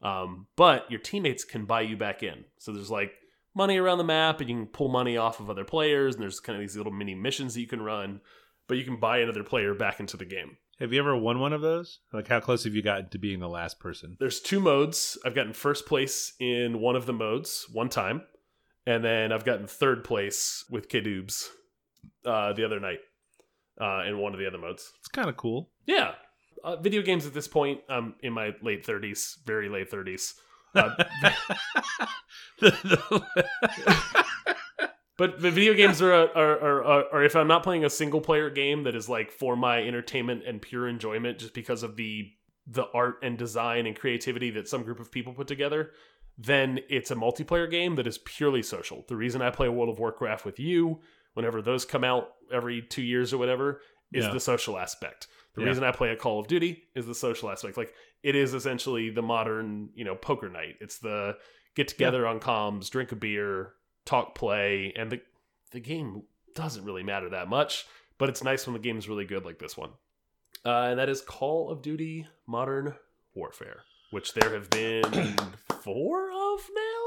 Um, 0.00 0.46
but 0.56 0.90
your 0.90 1.00
teammates 1.00 1.44
can 1.44 1.64
buy 1.64 1.80
you 1.80 1.96
back 1.96 2.22
in. 2.22 2.44
So 2.58 2.72
there's 2.72 2.90
like 2.90 3.12
money 3.54 3.78
around 3.78 3.98
the 3.98 4.04
map, 4.04 4.40
and 4.40 4.48
you 4.48 4.56
can 4.56 4.66
pull 4.66 4.88
money 4.88 5.16
off 5.16 5.40
of 5.40 5.50
other 5.50 5.64
players, 5.64 6.14
and 6.14 6.22
there's 6.22 6.40
kind 6.40 6.56
of 6.56 6.60
these 6.60 6.76
little 6.76 6.92
mini 6.92 7.14
missions 7.14 7.54
that 7.54 7.60
you 7.60 7.66
can 7.66 7.82
run. 7.82 8.20
But 8.68 8.76
you 8.76 8.84
can 8.84 9.00
buy 9.00 9.18
another 9.18 9.44
player 9.44 9.74
back 9.74 9.98
into 9.98 10.16
the 10.18 10.26
game. 10.26 10.58
Have 10.78 10.92
you 10.92 11.00
ever 11.00 11.16
won 11.16 11.40
one 11.40 11.52
of 11.52 11.62
those? 11.62 12.00
Like, 12.12 12.28
how 12.28 12.38
close 12.38 12.64
have 12.64 12.74
you 12.74 12.82
gotten 12.82 13.08
to 13.08 13.18
being 13.18 13.40
the 13.40 13.48
last 13.48 13.80
person? 13.80 14.16
There's 14.20 14.40
two 14.40 14.60
modes. 14.60 15.18
I've 15.24 15.34
gotten 15.34 15.52
first 15.52 15.86
place 15.86 16.34
in 16.38 16.80
one 16.80 16.94
of 16.94 17.06
the 17.06 17.12
modes 17.12 17.66
one 17.72 17.88
time, 17.88 18.22
and 18.86 19.02
then 19.02 19.32
I've 19.32 19.44
gotten 19.44 19.66
third 19.66 20.04
place 20.04 20.64
with 20.70 20.88
Kidoobs 20.88 21.48
uh, 22.24 22.52
the 22.52 22.64
other 22.64 22.78
night 22.78 23.00
uh, 23.80 24.02
in 24.06 24.18
one 24.18 24.32
of 24.32 24.38
the 24.38 24.46
other 24.46 24.58
modes. 24.58 24.92
It's 24.98 25.08
kind 25.08 25.28
of 25.28 25.36
cool. 25.36 25.70
Yeah. 25.86 26.12
Uh, 26.64 26.76
video 26.76 27.02
games 27.02 27.26
at 27.26 27.34
this 27.34 27.48
point, 27.48 27.80
I'm 27.88 28.14
in 28.20 28.32
my 28.32 28.52
late 28.62 28.84
30s, 28.84 29.36
very 29.44 29.68
late 29.68 29.90
30s. 29.90 30.34
Uh, 30.74 30.90
but 35.16 35.40
the 35.40 35.50
video 35.50 35.74
games 35.74 36.02
are, 36.02 36.12
are, 36.12 36.36
are, 36.36 36.84
are, 36.84 37.04
are, 37.12 37.24
if 37.24 37.36
I'm 37.36 37.48
not 37.48 37.62
playing 37.62 37.84
a 37.84 37.90
single 37.90 38.20
player 38.20 38.50
game 38.50 38.82
that 38.84 38.94
is 38.96 39.08
like 39.08 39.30
for 39.30 39.56
my 39.56 39.82
entertainment 39.82 40.42
and 40.46 40.60
pure 40.60 40.88
enjoyment, 40.88 41.38
just 41.38 41.54
because 41.54 41.82
of 41.82 41.96
the 41.96 42.32
the 42.70 42.84
art 42.92 43.16
and 43.22 43.38
design 43.38 43.86
and 43.86 43.98
creativity 43.98 44.50
that 44.50 44.68
some 44.68 44.82
group 44.82 45.00
of 45.00 45.10
people 45.10 45.32
put 45.32 45.48
together, 45.48 45.92
then 46.36 46.78
it's 46.88 47.10
a 47.10 47.14
multiplayer 47.14 47.68
game 47.68 47.96
that 47.96 48.06
is 48.06 48.18
purely 48.18 48.62
social. 48.62 49.04
The 49.08 49.16
reason 49.16 49.42
I 49.42 49.50
play 49.50 49.68
World 49.68 49.88
of 49.88 49.98
Warcraft 49.98 50.44
with 50.44 50.60
you, 50.60 51.00
whenever 51.38 51.62
those 51.62 51.84
come 51.86 52.04
out 52.04 52.28
every 52.52 52.82
two 52.82 53.00
years 53.02 53.32
or 53.32 53.38
whatever, 53.38 53.80
is 54.12 54.24
Yeah. 54.26 54.32
the 54.32 54.40
social 54.40 54.76
aspect. 54.76 55.26
The 55.54 55.62
Yeah. 55.62 55.68
reason 55.68 55.84
I 55.84 55.92
play 55.92 56.10
a 56.10 56.16
Call 56.16 56.38
of 56.40 56.46
Duty 56.48 56.84
is 56.94 57.06
the 57.06 57.14
social 57.14 57.48
aspect. 57.50 57.76
Like 57.78 57.94
it 58.22 58.34
is 58.34 58.52
essentially 58.54 59.08
the 59.10 59.22
modern, 59.22 59.90
you 59.94 60.04
know, 60.04 60.14
poker 60.14 60.48
night. 60.50 60.76
It's 60.80 60.98
the 60.98 61.38
get 61.74 61.88
together 61.88 62.26
on 62.26 62.40
comms, 62.40 62.90
drink 62.90 63.12
a 63.12 63.16
beer, 63.16 63.74
talk, 64.04 64.34
play, 64.34 64.92
and 64.96 65.10
the 65.12 65.20
the 65.70 65.80
game 65.80 66.22
doesn't 66.54 66.84
really 66.84 67.02
matter 67.02 67.28
that 67.30 67.48
much. 67.48 67.86
But 68.18 68.28
it's 68.28 68.42
nice 68.42 68.66
when 68.66 68.74
the 68.74 68.80
game's 68.80 69.08
really 69.08 69.24
good, 69.26 69.44
like 69.44 69.58
this 69.58 69.76
one. 69.76 69.90
Uh, 70.64 70.88
and 70.90 70.98
that 70.98 71.08
is 71.08 71.20
Call 71.20 71.70
of 71.70 71.82
Duty 71.82 72.26
Modern 72.46 72.96
Warfare, 73.34 73.84
which 74.10 74.34
there 74.34 74.52
have 74.54 74.68
been 74.70 75.04
four 75.84 76.30
of 76.30 76.68
now? 76.74 77.04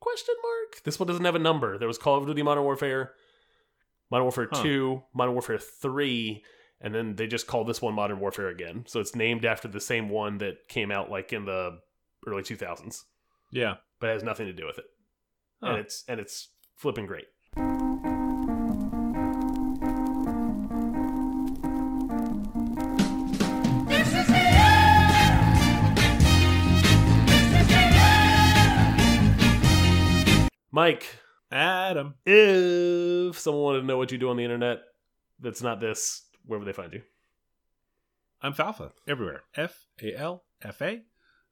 Question 0.00 0.34
mark. 0.42 0.82
This 0.84 0.98
one 0.98 1.06
doesn't 1.06 1.24
have 1.24 1.34
a 1.34 1.38
number. 1.50 1.76
There 1.78 1.88
was 1.88 1.98
Call 1.98 2.16
of 2.16 2.26
Duty 2.26 2.42
Modern 2.42 2.64
Warfare, 2.64 3.12
Modern 4.10 4.24
Warfare 4.24 4.48
Huh. 4.52 4.62
Two, 4.62 5.02
Modern 5.14 5.34
Warfare 5.34 5.58
Three, 5.58 6.44
and 6.80 6.94
then 6.94 7.16
they 7.16 7.26
just 7.26 7.46
called 7.46 7.66
this 7.66 7.80
one 7.82 7.94
Modern 7.94 8.20
Warfare 8.20 8.48
again. 8.48 8.84
So 8.86 9.00
it's 9.00 9.14
named 9.14 9.44
after 9.44 9.68
the 9.68 9.80
same 9.80 10.08
one 10.08 10.38
that 10.38 10.68
came 10.68 10.90
out 10.90 11.10
like 11.10 11.32
in 11.32 11.44
the 11.46 11.80
early 12.26 12.42
2000s, 12.42 13.04
Yeah. 13.50 13.76
but 14.00 14.10
it 14.10 14.14
has 14.14 14.22
nothing 14.22 14.46
to 14.46 14.52
do 14.52 14.66
with 14.66 14.78
it. 14.78 14.86
Huh. 15.62 15.70
And 15.70 15.78
it's 15.78 16.04
and 16.08 16.20
it's 16.20 16.48
flipping 16.76 17.06
great. 17.06 17.26
Mike, 30.70 31.06
Adam. 31.54 32.14
if 32.26 33.38
someone 33.38 33.62
wanted 33.62 33.80
to 33.80 33.86
know 33.86 33.96
what 33.96 34.12
you 34.12 34.18
do 34.18 34.28
on 34.28 34.36
the 34.36 34.44
internet 34.44 34.80
that's 35.40 35.62
not 35.62 35.80
this, 35.80 36.22
where 36.46 36.58
would 36.58 36.66
they 36.66 36.72
find 36.72 36.92
you? 36.92 37.02
I'm 38.42 38.52
Falfa 38.52 38.90
everywhere. 39.08 39.42
F 39.56 39.86
A 40.02 40.14
L 40.14 40.42
F 40.62 40.82
A. 40.82 41.02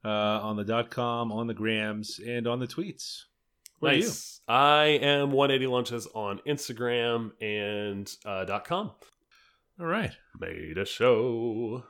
Uh, 0.05 0.09
on 0.09 0.57
the 0.57 0.65
dot 0.65 0.89
com, 0.89 1.31
on 1.31 1.47
the 1.47 1.53
grams, 1.53 2.19
and 2.19 2.45
on 2.45 2.59
the 2.59 2.67
tweets. 2.67 3.23
What 3.79 3.93
nice. 3.93 4.41
I 4.47 4.99
am 5.01 5.31
180 5.31 5.67
lunches 5.67 6.07
on 6.13 6.39
Instagram 6.45 7.31
and 7.41 8.13
uh, 8.25 8.43
dot 8.43 8.65
.com. 8.65 8.91
All 9.79 9.85
right. 9.85 10.11
Made 10.39 10.77
a 10.77 10.85
show. 10.85 11.83